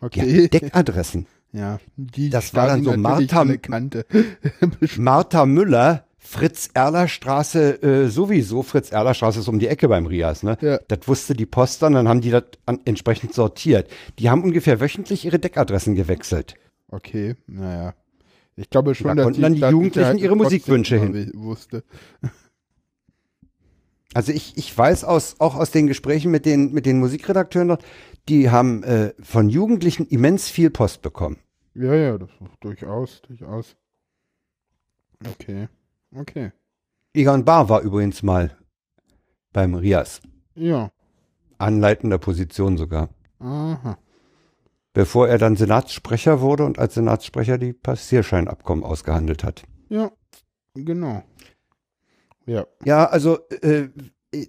[0.03, 0.49] Die Okay.
[0.49, 1.26] Deckadressen.
[1.53, 3.47] Ja, die Das war dann so Martha-.
[4.99, 8.62] Martha Müller, Fritz-Erler-Straße äh, sowieso.
[8.62, 10.42] Fritz-Erler-Straße ist um die Ecke beim Rias.
[10.42, 10.59] Ne?
[10.61, 10.78] Ja.
[10.88, 12.44] Das wusste die Post dann, dann haben die das
[12.84, 13.88] entsprechend sortiert.
[14.18, 16.57] Die haben ungefähr wöchentlich ihre Deckadressen gewechselt.
[16.90, 17.94] Okay, naja.
[18.57, 21.84] Ich glaube schon, Da dass konnten dann die Jugendlichen Staatssicherheit ihre Musikwünsche wi- Wusste.
[24.14, 27.84] Also ich, ich weiß aus, auch aus den Gesprächen mit den, mit den Musikredakteuren dort,
[28.30, 31.36] die haben äh, von Jugendlichen immens viel Post bekommen.
[31.74, 32.30] Ja, ja, das
[32.61, 33.76] durchaus, durchaus.
[35.28, 35.68] Okay,
[36.14, 36.52] okay.
[37.12, 38.57] Egan Bahr war übrigens mal
[39.52, 40.22] beim Rias.
[40.54, 40.90] Ja,
[41.59, 43.11] Anleitender Position sogar.
[43.38, 43.98] aha.
[44.97, 49.64] Bevor er dann Senatssprecher wurde und als Senatssprecher die Passierscheinabkommen ausgehandelt hat.
[49.90, 50.11] Ja,
[50.74, 51.22] genau.
[52.47, 53.88] Ja, Ja, also äh,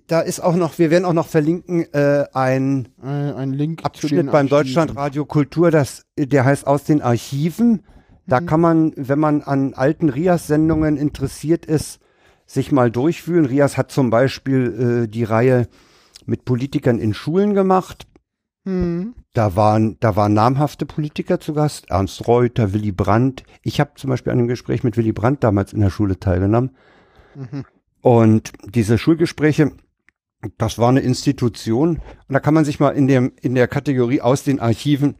[0.07, 4.31] da ist auch noch, wir werden auch noch verlinken, äh, ein ein, ein Link Abschnitt
[4.31, 4.47] beim.
[4.47, 7.83] Deutschlandradio Kultur, das, der heißt aus den Archiven.
[8.25, 11.99] Da kann man, wenn man an alten Rias-Sendungen interessiert ist,
[12.45, 13.45] sich mal durchwühlen.
[13.45, 15.67] Rias hat zum Beispiel äh, die Reihe
[16.25, 18.07] mit Politikern in Schulen gemacht.
[18.67, 19.15] Hm.
[19.31, 23.43] Da waren, da waren namhafte Politiker zu Gast, Ernst Reuter, Willy Brandt.
[23.61, 26.75] Ich habe zum Beispiel an einem Gespräch mit Willy Brandt damals in der Schule teilgenommen.
[28.01, 29.71] Und diese Schulgespräche,
[30.57, 32.01] das war eine Institution.
[32.27, 35.15] Und da kann man sich mal in dem, in der Kategorie aus den Archiven,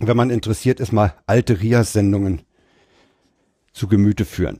[0.00, 2.42] wenn man interessiert ist, mal alte Rias-Sendungen
[3.72, 4.58] zu Gemüte führen.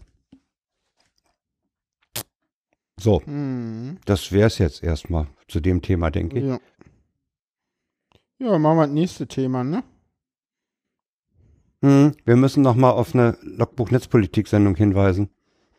[3.01, 3.99] So, Hm.
[4.05, 6.45] das wär's jetzt erstmal zu dem Thema, denke ich.
[6.45, 6.61] Ja.
[8.39, 9.83] Ja, machen wir das nächste Thema, ne?
[11.83, 15.31] Hm, wir müssen noch mal auf eine Logbuch-Netzpolitik-Sendung hinweisen.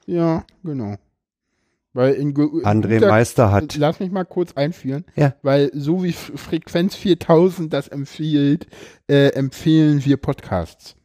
[0.06, 0.96] Ja, genau.
[1.94, 5.06] Weil in André guter- Meister hat, Lass mich mal kurz einführen.
[5.16, 5.36] Ja.
[5.42, 8.68] Weil so wie Frequenz 4000 das empfiehlt,
[9.08, 10.96] äh, empfehlen wir Podcasts.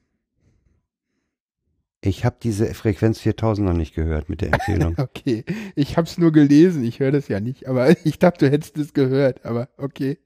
[2.05, 4.95] ich habe diese Frequenz 4000 noch nicht gehört mit der Empfehlung.
[4.99, 5.45] Okay.
[5.77, 8.93] Ich hab's nur gelesen, ich höre das ja nicht, aber ich dachte, du hättest es
[8.93, 10.19] gehört, aber okay.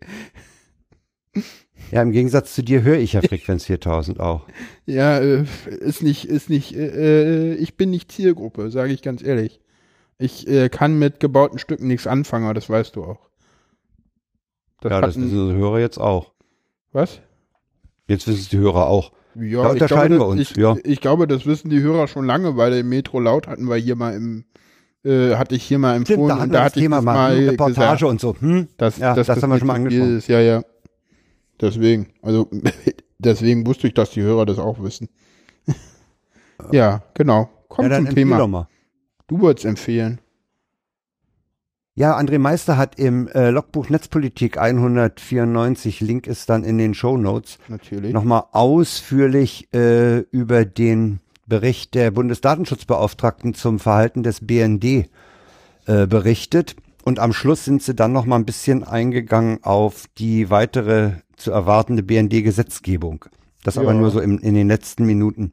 [1.90, 4.42] Ja, im Gegensatz zu dir höre ich ja Frequenz 4000 auch.
[4.86, 5.44] Ja, äh,
[5.80, 9.60] ist nicht, ist nicht, äh, äh, ich bin nicht Zielgruppe, sage ich ganz ehrlich.
[10.18, 13.28] Ich äh, kann mit gebauten Stücken nichts anfangen, aber das weißt du auch.
[14.80, 16.32] Das ja, das wissen die Hörer jetzt auch.
[16.92, 17.20] was?
[18.08, 19.12] Jetzt wissen es die Hörer auch.
[19.34, 20.76] Ja, Da ich unterscheiden glaube, wir uns, Ich, ja.
[20.84, 23.96] ich glaube, das wissen die Hörer schon lange, weil im Metro Laut hatten wir hier
[23.96, 24.44] mal im,
[25.04, 27.04] äh, hatte ich hier mal empfohlen Stimmt, da und da das hatte ich Thema das
[27.04, 28.36] mal, mal hm, Reportage gesagt, und so.
[28.40, 28.68] Hm?
[28.78, 30.18] dass, Ja, dass das haben wir schon mal angesprochen.
[30.18, 30.28] Ist.
[30.28, 30.62] Ja, ja.
[31.60, 32.50] Deswegen, also
[33.18, 35.08] deswegen wusste ich, dass die Hörer das auch wissen.
[36.72, 37.48] ja, genau.
[37.68, 38.68] Komm ja, dann zum Thema.
[39.26, 40.20] Du würdest empfehlen.
[41.98, 47.16] Ja, André Meister hat im äh, Logbuch Netzpolitik 194, Link ist dann in den Show
[47.16, 48.12] Notes, Natürlich.
[48.12, 55.08] nochmal ausführlich äh, über den Bericht der Bundesdatenschutzbeauftragten zum Verhalten des BND
[55.86, 56.76] äh, berichtet.
[57.06, 62.02] Und am Schluss sind sie dann nochmal ein bisschen eingegangen auf die weitere zu erwartende
[62.02, 63.26] BND-Gesetzgebung.
[63.62, 63.98] Das aber Ja.
[64.00, 65.52] nur so im, in den letzten Minuten.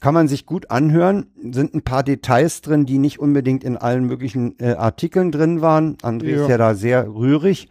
[0.00, 4.04] Kann man sich gut anhören, sind ein paar Details drin, die nicht unbedingt in allen
[4.04, 5.96] möglichen äh, Artikeln drin waren.
[5.98, 6.42] André Ja.
[6.42, 7.68] ist ja da sehr rührig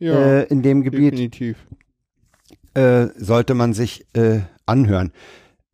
[0.00, 1.56] ja, äh, in dem Gebiet definitiv.
[2.74, 5.12] äh, sollte man sich äh, anhören.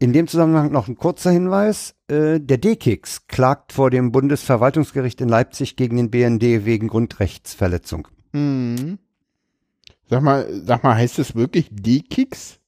[0.03, 1.95] In dem Zusammenhang noch ein kurzer Hinweis.
[2.09, 8.09] Äh, der DKIX klagt vor dem Bundesverwaltungsgericht in Leipzig gegen den BND wegen Grundrechtsverletzung.
[8.33, 8.99] Mhm.
[10.09, 12.59] Sag mal, sag mal, heißt es wirklich D-Kicks?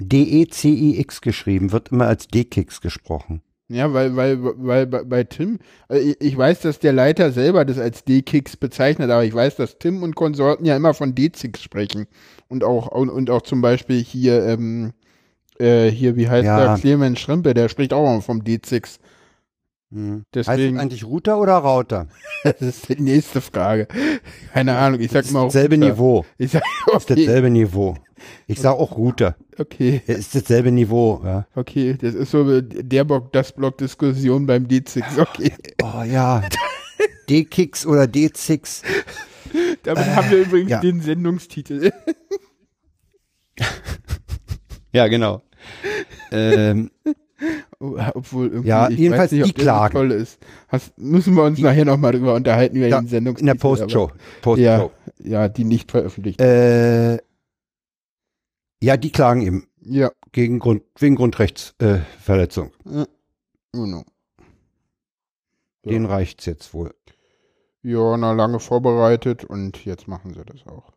[0.00, 3.42] D-E-C-I-X geschrieben, wird immer als DKIX gesprochen.
[3.68, 5.58] Ja, weil, weil, weil bei, bei Tim,
[5.88, 9.56] äh, ich- ich weiß, dass der Leiter selber das als D-Kicks bezeichnet, aber ich weiß,
[9.56, 12.06] dass Tim und Konsorten ja immer von D-Zix sprechen.
[12.48, 14.92] Und auch, und, und auch zum Beispiel hier, ähm,
[15.58, 16.64] äh, hier, wie heißt Ja.
[16.74, 18.98] der, Clemens Schrempe, der spricht auch immer vom D-Zix.
[19.92, 20.24] Hm.
[20.34, 22.08] Deswegen- Heißt eigentlich Router oder Router?
[22.44, 23.86] Das ist die nächste Frage.
[24.52, 25.44] Keine Ahnung, ich sag Das ist mal auch.
[25.46, 25.88] dasselbe Router.
[25.90, 26.26] Niveau.
[26.38, 27.96] Ich sag, Das ist okay, dasselbe Niveau.
[28.46, 29.36] Ich sage auch Router.
[29.58, 31.20] okay, Es ist dasselbe Niveau.
[31.24, 31.46] Ja.
[31.54, 35.52] okay, das ist so der Block, das Block Diskussion beim D-Zix, okay.
[35.82, 36.42] Oh ja.
[37.28, 38.82] D-Kicks oder D-Zix.
[39.82, 40.80] Damit haben wir übrigens ja.
[40.80, 41.92] den Sendungstitel.
[44.94, 45.42] Ja, genau.
[46.30, 46.90] ähm,
[47.80, 49.92] Oh, Obwohl irgendwie, Ja, jedenfalls nicht, die Klagen.
[49.94, 50.38] toll ist.
[50.68, 53.50] Hast, müssen wir uns nachher nochmal drüber unterhalten, über Ja, den Sendungstitel.
[53.50, 54.10] in der Postshow.
[54.40, 54.62] Postshow.
[54.64, 56.40] Ja, ja, die nicht veröffentlicht.
[56.40, 57.16] Äh,
[58.82, 62.00] ja, die klagen eben ja, gegen Grund, wegen Grundrechtsverletzung.
[62.04, 62.70] Äh, Verletzung.
[63.72, 64.04] genau.
[65.84, 65.90] Ja.
[65.90, 66.94] Den reicht's jetzt wohl.
[67.82, 70.92] Ja, na, lange vorbereitet und jetzt machen sie das auch.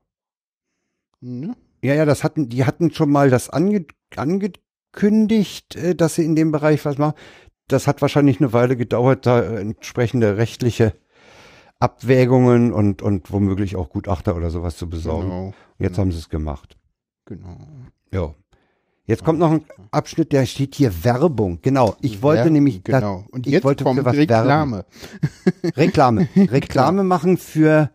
[1.20, 1.56] Ne?
[1.88, 3.86] Ja, ja, das hatten, die hatten schon mal das ange,
[4.18, 7.16] angekündigt, äh, dass sie in dem Bereich was machen.
[7.70, 10.94] Das hat wahrscheinlich eine Weile gedauert, da äh, entsprechende rechtliche
[11.80, 15.30] Abwägungen und, und womöglich auch Gutachter oder sowas zu besorgen.
[15.30, 15.54] Genau.
[15.80, 16.78] Jetzt haben sie es gemacht.
[17.26, 17.58] Genau.
[18.12, 18.34] Ja.
[19.06, 21.60] Jetzt kommt noch ein Abschnitt, der steht hier Werbung.
[21.62, 21.96] Genau.
[22.02, 23.24] Ich wollte Wer- nämlich, da- Genau.
[23.32, 24.86] Und ich jetzt wollte kommt für was Reklame.
[25.78, 26.28] Reklame.
[26.36, 27.92] Reklame machen für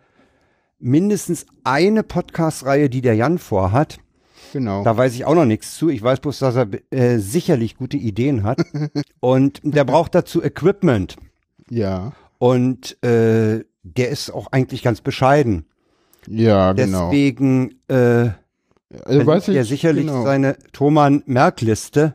[0.82, 3.98] mindestens eine Podcast-Reihe, die der Jan vorhat.
[4.52, 4.84] Genau.
[4.84, 5.88] Da weiß ich auch noch nichts zu.
[5.88, 8.62] Ich weiß bloß, dass er äh, sicherlich gute Ideen hat.
[9.20, 11.16] Und der braucht dazu Equipment.
[11.70, 12.12] Ja.
[12.38, 15.64] Und äh, der ist auch eigentlich ganz bescheiden.
[16.26, 17.10] Ja, genau.
[17.10, 18.30] Deswegen äh,
[19.04, 20.24] Also, weiß er ich, sicherlich genau.
[20.24, 22.14] seine Thomann-Merkliste.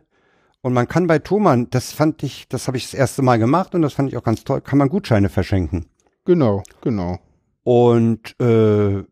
[0.61, 3.73] Und man kann bei Thomann, das fand ich, das habe ich das erste Mal gemacht
[3.73, 5.85] und das fand ich auch ganz toll, kann man Gutscheine verschenken.
[6.25, 7.19] Genau, genau.
[7.67, 9.03] Und äh,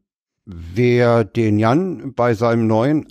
[0.45, 3.05] wer den Jan bei seinem neuen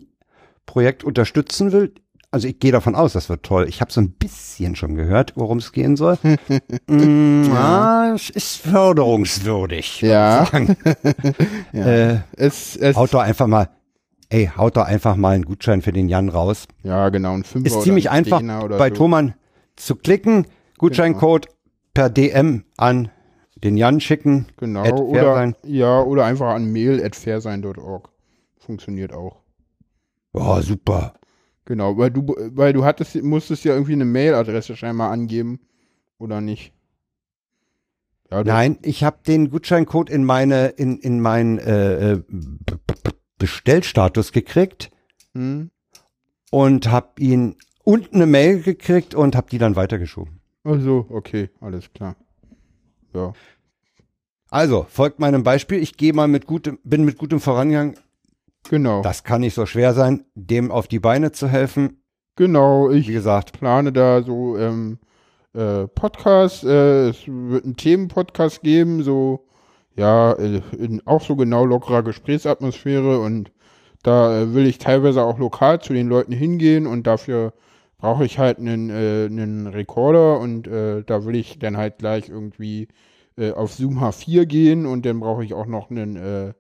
[0.65, 1.93] Projekt unterstützen will,
[2.31, 3.67] also ich gehe davon aus, das wird toll.
[3.69, 6.17] Ich habe so ein bisschen schon gehört, worum es gehen soll.
[6.87, 10.01] mm, ja, es ist förderungswürdig.
[10.01, 10.49] Ja.
[11.75, 11.87] ja.
[11.87, 13.69] Äh, es, es, haut doch einfach mal,
[14.31, 16.69] ey, haut doch einfach mal einen Gutschein für den Jan raus.
[16.85, 17.35] ja, genau.
[17.35, 18.41] Ein Fünfer Ist ziemlich ein einfach
[18.79, 18.95] bei so.
[18.95, 19.35] Thomann
[19.77, 20.47] zu klicken,
[20.79, 21.49] Gutscheincode
[21.93, 23.11] per DM an
[23.65, 24.47] den Jan schicken.
[24.59, 24.89] Genau.
[25.01, 28.11] Oder, ja, oder einfach an mail.fairsein.org.
[28.59, 29.41] Funktioniert auch.
[30.33, 31.15] Oh, super.
[31.65, 35.61] Genau, weil du, weil du hattest, musstest ja irgendwie eine Mailadresse scheinbar angeben.
[36.19, 36.73] Oder nicht?
[38.31, 42.23] Ja, Nein, ich habe den Gutscheincode in meine in in meinen äh, äh,
[43.39, 44.91] Bestellstatus gekriegt
[45.35, 45.71] Hm?
[46.51, 50.41] und habe ihn und eine Mail gekriegt und habe die dann weitergeschoben.
[50.65, 52.17] Ach so, okay, alles klar.
[53.13, 53.33] Ja.
[54.55, 55.83] Also folgt meinem Beispiel.
[55.83, 57.97] Ich gehe mal mit gutem, bin mit gutem Vorangang.
[58.71, 59.03] Genau.
[59.03, 62.05] Das kann nicht so schwer sein, dem auf die Beine zu helfen.
[62.37, 64.99] Genau, Wie ich gesagt, plane da so ähm,
[65.55, 69.45] äh, Podcast, äh, es wird einen Themenpodcast geben, so
[69.97, 73.51] ja, äh, in auch so genau lockerer Gesprächsatmosphäre und
[74.05, 77.55] da äh, will ich teilweise auch lokal zu den Leuten hingehen und dafür
[77.99, 82.29] brauche ich halt einen, äh, einen Recorder und äh, da will ich dann halt gleich
[82.29, 82.87] irgendwie
[83.37, 86.53] äh, auf Zoom H4 gehen und dann brauche ich auch noch einen äh,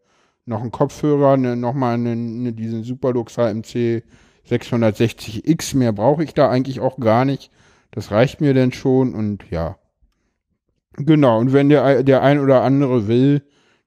[0.47, 4.03] noch einen Kopfhörer, eine, nochmal einen, eine, diesen Superlux HMC
[4.49, 7.51] 660X, mehr brauche ich da eigentlich auch gar nicht.
[7.91, 9.79] Das reicht mir denn schon und ja.
[10.97, 13.43] Genau, und wenn der, der ein oder andere will,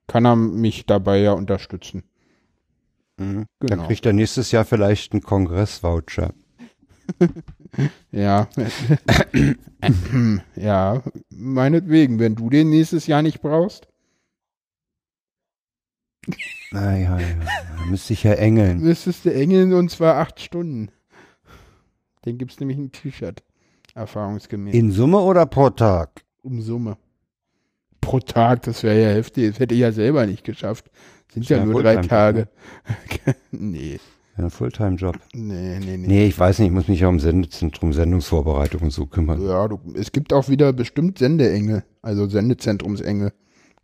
[0.06, 2.02] kann er mich dabei ja unterstützen.
[3.18, 3.46] mhm.
[3.60, 3.76] Genau.
[3.76, 6.34] dann kriegt er nächstes Jahr vielleicht einen Kongressvoucher.
[8.10, 8.48] Ja.
[10.56, 13.88] ja, meinetwegen, wenn du den nächstes Jahr nicht brauchst.
[16.70, 18.80] Naja, ja, ja, müsste ich ja engeln.
[18.80, 20.90] müsstest du engeln und zwar acht Stunden.
[22.24, 23.42] Den gibt's nämlich ein T-Shirt.
[23.94, 24.74] Erfahrungsgemäß.
[24.74, 26.24] In Summe oder pro Tag?
[26.42, 26.96] um Summe.
[28.00, 29.50] Pro Tag, das wäre ja heftig.
[29.50, 30.90] Das hätte ich ja selber nicht geschafft.
[31.32, 32.48] Sind ja, Ja, nur drei Tage.
[33.50, 34.00] nee,
[34.38, 35.18] Ja, Fulltime-Job.
[35.34, 36.06] nee, nee, nee.
[36.06, 39.44] Nee, ich weiß nicht, ich muss mich ja um Sendezentrum, Sendungsvorbereitung und so kümmern.
[39.44, 43.32] Ja, du, es gibt auch wieder bestimmt Sendeengel, also Sendezentrumsengel.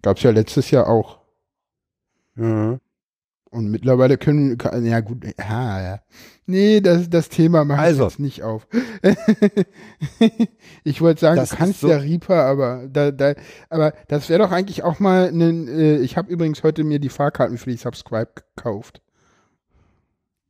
[0.03, 1.19] Gab's ja letztes Jahr auch.
[2.37, 2.79] Ja.
[3.51, 6.01] Und mittlerweile können, ja gut, ja, ja.
[6.47, 8.05] Nee, das, das Thema mache Also.
[8.07, 8.67] ich jetzt nicht auf.
[10.85, 13.35] ich wollte sagen, Das du kannst so- ja Reaper, aber da, da,
[13.71, 17.09] aber das wäre doch eigentlich auch mal ein, äh, ich habe übrigens heute mir die
[17.09, 19.01] Fahrkarten für die Subscribe gekauft.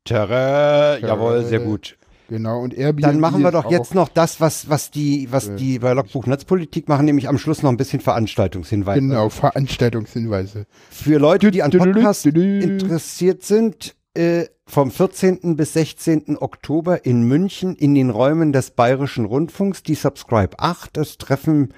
[0.05, 1.09] Terre, Terre.
[1.09, 1.97] jawohl, sehr gut.
[2.29, 5.57] Genau, und Airbnb Dann machen wir doch jetzt noch das, was, was die, was Äh.
[5.57, 9.01] die bei Logbuch Netzpolitik machen, nämlich am Schluss noch ein bisschen Veranstaltungshinweise.
[9.01, 10.67] Genau, Veranstaltungshinweise.
[10.91, 15.57] Für Leute, die an Podcast interessiert sind, äh, vom 14.
[15.57, 16.39] bis 16.
[16.39, 21.75] Oktober in München in den Räumen des Bayerischen Rundfunks, die Subscribe 8, das Treffen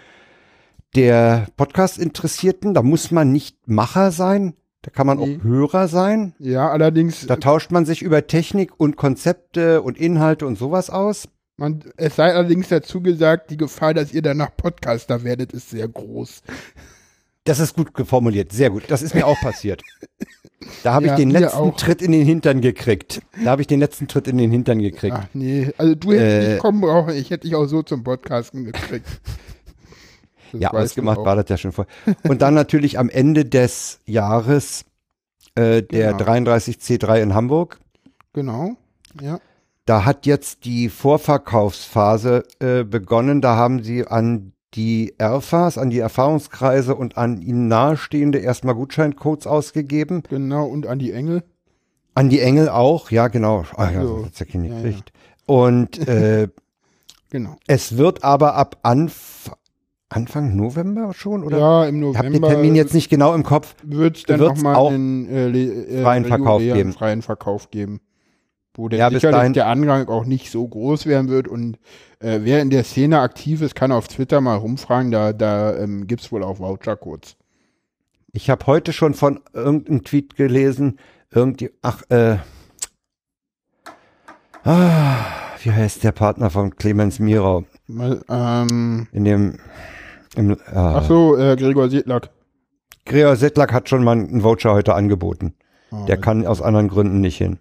[0.95, 2.73] der Podcast-Interessierten.
[2.73, 4.55] Da muss man nicht Macher sein,
[4.87, 5.39] da kann man Nee.
[5.41, 6.33] auch Hörer sein.
[6.39, 11.29] Ja, allerdings, Da tauscht man sich über Technik und Konzepte und Inhalte und sowas aus.
[11.57, 15.89] man, es sei allerdings dazu gesagt, die Gefahr, dass ihr danach Podcaster werdet, ist sehr
[15.89, 16.43] groß.
[17.45, 18.85] Das ist gut formuliert, sehr gut.
[18.89, 19.83] Das ist mir auch passiert.
[20.85, 21.77] Da habe Ja, ich den letzten auch.
[21.77, 23.23] Tritt in den Hintern gekriegt.
[23.43, 25.17] Da habe ich den letzten Tritt in den Hintern gekriegt.
[25.19, 26.49] Ach nee, also du hättest Äh.
[26.53, 29.07] nicht kommen brauchen, ich hätte dich auch so zum Podcasten gekriegt.
[30.61, 31.87] Ja, ausgemacht war das ja schon vor.
[32.29, 34.85] Und dann natürlich am Ende des Jahres
[35.55, 36.31] äh, der Genau.
[36.31, 37.79] 33C3 in Hamburg.
[38.33, 38.77] Genau,
[39.21, 39.39] ja.
[39.87, 43.41] Da hat jetzt die Vorverkaufsphase äh, begonnen.
[43.41, 49.47] Da haben sie an die ERFAs, an die Erfahrungskreise und an ihnen nahestehende erstmal Gutscheincodes
[49.47, 50.23] ausgegeben.
[50.29, 51.45] Genau, und an die Engel.
[52.15, 53.65] An die Engel auch, ja genau.
[53.77, 54.17] Ah, ja, So.
[54.19, 54.97] das hat's ja keiner Ja, ja.
[55.47, 56.49] Und äh,
[57.31, 57.57] Genau.
[57.67, 59.51] es wird aber ab Anf
[60.17, 61.59] Anfang November schon, oder?
[61.59, 63.75] ja, im Ich habe den November Termin jetzt nicht genau im Kopf.
[63.83, 66.93] wird es dann nochmal einen äh, äh, freien Verkauf geben.
[66.93, 68.01] freien Verkauf geben.
[68.75, 71.49] Wo der Ja, bis sicherlich der Andrang auch nicht so groß werden wird.
[71.49, 71.79] Und
[72.21, 75.11] äh, wer in der Szene aktiv ist, kann auf Twitter mal rumfragen.
[75.11, 77.37] Da, da ähm, gibt es wohl auch Voucher-Codes.
[78.33, 80.99] Ich habe heute schon von irgendeinem Tweet gelesen,
[81.31, 82.37] irgendwie, ach, äh,
[84.65, 85.19] Ah,
[85.63, 87.65] wie heißt der Partner von Clemens Mirau?
[87.87, 89.59] Mal, ähm, In dem,
[90.37, 92.31] im, äh, ach so, äh, Gregor Sedlak.
[93.05, 95.55] Gregor Sedlak hat schon mal einen Voucher heute angeboten.
[95.91, 97.59] Ah, Der kann aus anderen Gründen nicht hin.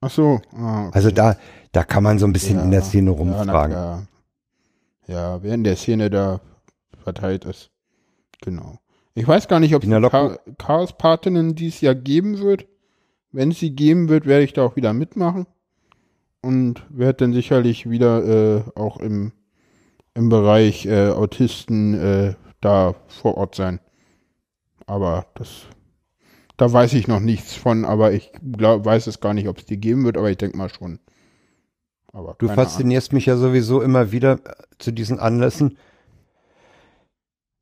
[0.00, 0.40] Ach so.
[0.54, 0.90] Ah, okay.
[0.94, 1.36] Also da,
[1.72, 4.08] da kann man so ein bisschen Ja, in der Szene Ja, na rumfragen.
[5.06, 6.40] Ja, wer in der Szene da
[7.02, 7.70] verteilt ist.
[8.42, 8.78] Genau.
[9.14, 12.66] Ich weiß gar nicht, ob es Chaos-Partinnen dieses Jahr geben wird.
[13.30, 15.46] Wenn es sie geben wird, werde ich da auch wieder mitmachen.
[16.40, 19.32] Und werde dann sicherlich wieder äh, auch im,
[20.14, 23.80] im Bereich äh, Autisten äh, da vor Ort sein.
[24.86, 25.62] Aber das,
[26.56, 29.66] da weiß ich noch nichts von, aber ich glaub, weiß es gar nicht, ob es
[29.66, 30.98] die geben wird, aber ich denke mal schon.
[32.12, 32.64] Aber Du keine Ahnung.
[32.66, 35.78] faszinierst mich ja sowieso immer wieder äh, zu diesen Anlässen,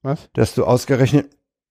[0.03, 0.28] Was?
[0.32, 1.30] dass du ausgerechnet,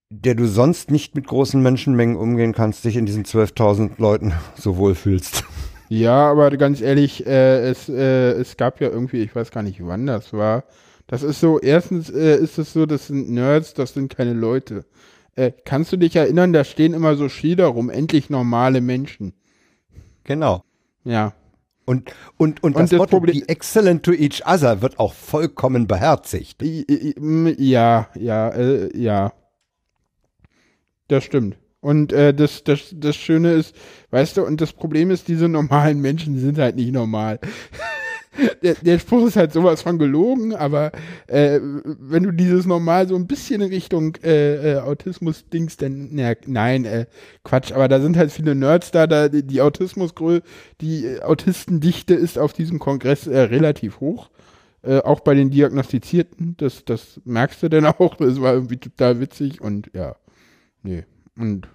[0.10, 4.78] der du sonst nicht mit großen Menschenmengen umgehen kannst, dich in diesen 12.000 Leuten so
[4.78, 5.44] wohl fühlst.
[5.90, 9.86] Ja, aber ganz ehrlich, äh, es, äh, es gab ja irgendwie, ich weiß gar nicht,
[9.86, 10.64] wann das war.
[11.08, 14.86] Das ist so, erstens äh, ist es so, das sind Nerds, das sind keine Leute.
[15.36, 19.34] Äh, kannst du dich erinnern, da stehen immer so Schilder rum, endlich normale Menschen.
[20.26, 20.64] Genau.
[21.04, 21.34] Ja.
[21.86, 25.14] Und, und, und, Und das, das Motto, Problem- be excellent to each other, wird auch
[25.14, 26.62] vollkommen beherzigt.
[26.62, 29.34] Ja, ja, äh, ja.
[31.08, 31.58] Das stimmt.
[31.82, 33.76] Und äh, das, das, das Schöne ist,
[34.12, 37.40] weißt du, und das Problem ist, diese normalen Menschen sind halt nicht normal.
[38.64, 40.92] der, der Spruch ist halt sowas von gelogen, aber
[41.28, 46.34] äh, wenn du dieses normal so ein bisschen in Richtung äh, äh, Autismus-Dings, dann, na,
[46.46, 47.06] nein, äh,
[47.44, 50.44] Quatsch, aber da sind halt viele Nerds da, da die, die Autismusgröße,
[50.82, 54.30] die Autistendichte ist auf diesem Kongress äh, relativ hoch.
[54.82, 59.20] Äh, auch bei den Diagnostizierten, das, das merkst du dann auch, das war irgendwie total
[59.20, 60.16] witzig und ja,
[60.84, 61.04] nee.
[61.40, 61.68] Und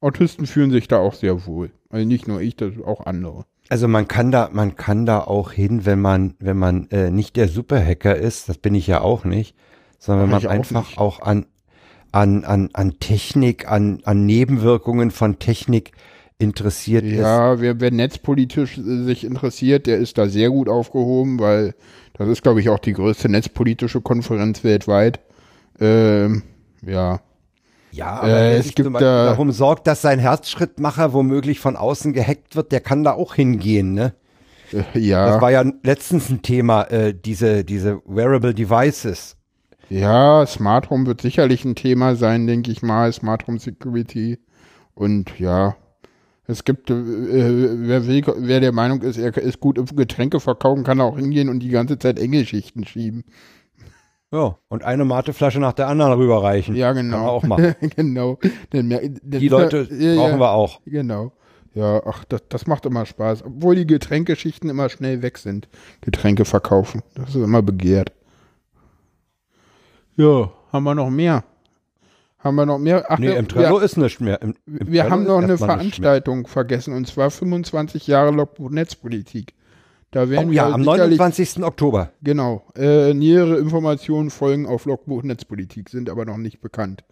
[0.00, 1.70] Autisten fühlen sich da auch sehr wohl.
[1.90, 3.44] Also nicht nur ich, das auch andere.
[3.68, 7.36] Also man kann da, man kann da auch hin, wenn man, wenn man äh, nicht
[7.36, 9.56] der Superhacker ist, das bin ich ja auch nicht,
[9.98, 10.98] sondern wenn man auch einfach nicht.
[10.98, 11.46] auch an,
[12.12, 15.92] an, an, an Technik, an, an Nebenwirkungen von Technik
[16.38, 17.18] interessiert ist.
[17.18, 21.74] Ja, wer, wer netzpolitisch äh, sich interessiert, der ist da sehr gut aufgehoben, weil
[22.12, 25.20] das ist, glaube ich, auch die größte netzpolitische Konferenz weltweit.
[25.80, 26.42] Ähm,
[26.82, 27.20] ja.
[27.94, 32.56] Ja, aber Äh, es gibt da- darum sorgt, dass sein Herzschrittmacher womöglich von außen gehackt
[32.56, 34.14] wird, der kann da auch hingehen, ne?
[34.72, 35.26] Äh, ja.
[35.28, 39.36] Das war ja letztens ein Thema, äh, diese, diese Wearable Devices.
[39.90, 44.38] Ja, Smart Home wird sicherlich ein Thema sein, denke ich mal, Smart Home Security.
[44.94, 45.76] Und ja,
[46.46, 50.82] es gibt, äh, wer, will, wer der Meinung ist, er ist gut im Getränke verkaufen,
[50.84, 53.24] kann auch hingehen und die ganze Zeit Engelschichten schieben.
[54.34, 56.74] Ja, und eine Mateflasche nach der anderen rüberreichen.
[56.74, 57.28] Ja, Kann man genau.
[57.28, 57.76] auch machen.
[57.96, 58.38] genau.
[58.72, 60.80] Mer- dann- Die Leute Ja, brauchen ja, wir auch.
[60.86, 61.32] Genau.
[61.74, 63.44] Ja, ach, das, das macht immer Spaß.
[63.44, 65.68] Obwohl die Getränkeschichten immer schnell weg sind.
[66.00, 67.02] Getränke verkaufen.
[67.14, 68.10] Das ist immer begehrt.
[70.16, 71.44] Ja, haben wir noch mehr?
[72.38, 73.04] Haben wir noch mehr?
[73.08, 74.40] Ach, Nee, ja, im Trello ja, ist nicht mehr.
[74.42, 75.58] Im, im wir Trello haben noch eine.
[75.58, 79.54] Veranstaltung vergessen und zwar 25 Jahre Logbuch Netzpolitik.
[80.14, 81.64] Da werden Oh ja, am sicherlich- 29.
[81.64, 82.12] Oktober.
[82.22, 82.62] Genau.
[82.76, 87.04] Äh, nähere Informationen folgen auf Logbuch Netzpolitik, sind aber noch nicht bekannt.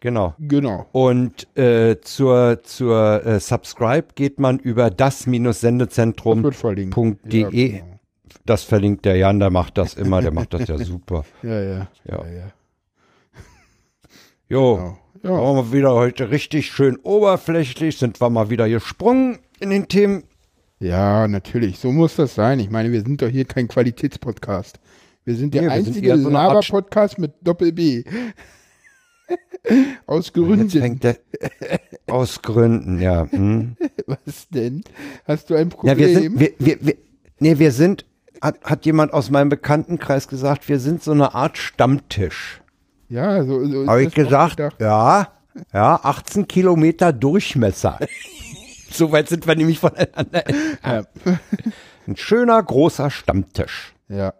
[0.00, 0.34] Genau.
[0.38, 0.86] Genau.
[0.92, 6.42] Und äh, zur, zur äh, Subscribe geht man über Das das-sendezentrum.
[6.42, 6.94] wird verlinkt.
[7.24, 7.40] .de.
[7.40, 7.48] Ja,
[7.78, 7.98] genau.
[8.44, 11.24] Das verlinkt der Jan, der macht das immer, der macht das ja super.
[11.42, 11.88] ja, ja.
[12.04, 12.22] Ja.
[12.22, 12.52] ja, ja.
[14.50, 15.36] Jo, Genau.
[15.36, 15.40] Ja.
[15.42, 20.24] waren wir wieder heute richtig schön oberflächlich, sind wir mal wieder gesprungen in den Themen.
[20.84, 21.78] Ja, natürlich.
[21.78, 22.60] So muss das sein.
[22.60, 24.78] Ich meine, wir sind doch hier kein Qualitätspodcast.
[25.24, 28.04] Wir sind der Nee, einzige so Laber-Podcast mit Doppel-B.
[30.06, 31.00] Aus Gründen.
[31.00, 31.16] der
[32.06, 33.26] aus Gründen, ja.
[33.30, 33.76] Hm.
[34.06, 34.84] Was denn?
[35.26, 35.98] Hast du ein Problem?
[35.98, 36.96] Ja, wir sind, wir, wir, wir,
[37.38, 38.04] nee, wir sind,
[38.42, 42.60] hat, hat jemand aus meinem Bekanntenkreis gesagt, wir sind so eine Art Stammtisch.
[43.08, 45.28] ja, so, so Habe ich gesagt, ja,
[45.72, 47.98] ja, 18 Kilometer Durchmesser.
[48.96, 50.46] so weit sind wir nämlich voneinander.
[50.48, 51.08] entfernt.
[52.06, 53.94] Ein schöner, großer Stammtisch.
[54.08, 54.34] Ja.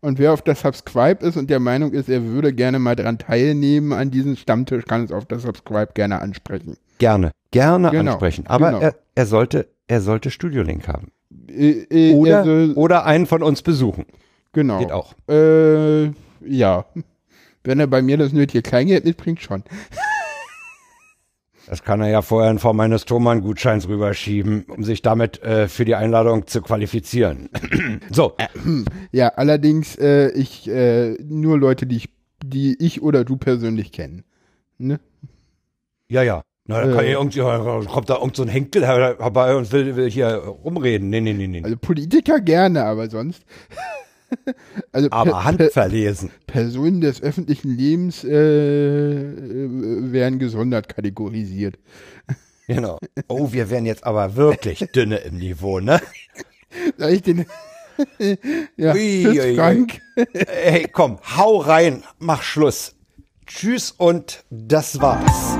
[0.00, 3.18] und wer auf der Subscribe ist und der Meinung ist, er würde gerne mal dran
[3.18, 6.76] teilnehmen an diesem Stammtisch, kann es auf der Subscribe gerne ansprechen.
[6.98, 8.46] Gerne, gerne Genau, ansprechen.
[8.46, 8.80] Aber genau.
[8.80, 11.12] er, er sollte, er sollte Studiolink haben.
[11.48, 14.06] Äh, äh, Oder, also, oder einen von uns besuchen.
[14.52, 14.78] genau.
[14.78, 15.14] Geht auch.
[15.28, 16.06] Äh,
[16.40, 16.86] ja.
[17.64, 19.62] Wenn er bei mir das nötige Kleingeld mitbringt, schon.
[21.68, 25.84] Das kann er ja vorher in Form eines Thomann-Gutscheins rüberschieben, um sich damit äh, für
[25.84, 27.50] die Einladung zu qualifizieren.
[28.10, 28.34] so,
[29.12, 32.08] Ja, allerdings, äh, ich, äh, nur Leute, die ich,
[32.42, 34.24] die ich oder du persönlich kennen.
[34.78, 34.98] Ne?
[36.08, 36.42] ja, ja.
[36.70, 37.40] Na, da kann ja irgendwie,
[37.90, 41.08] kommt da irgend so ein Henkel her- herbei und will, will hier rumreden.
[41.08, 41.62] Nee, nee, nee, nee.
[41.64, 43.42] Also Politiker gerne, aber sonst.
[44.92, 46.30] also Aber handverlesen.
[46.46, 51.78] Personen des öffentlichen Lebens äh, äh, werden gesondert kategorisiert.
[52.70, 52.98] Genau.
[53.28, 56.02] Oh, wir werden jetzt aber wirklich dünne im Niveau, ne?
[56.98, 57.46] Soll ich den.
[58.76, 59.56] ja, Ui, tschüss.
[59.56, 60.02] Frank.
[60.34, 62.94] Hey, komm, hau rein, mach Schluss.
[63.46, 65.56] Tschüss und das war's.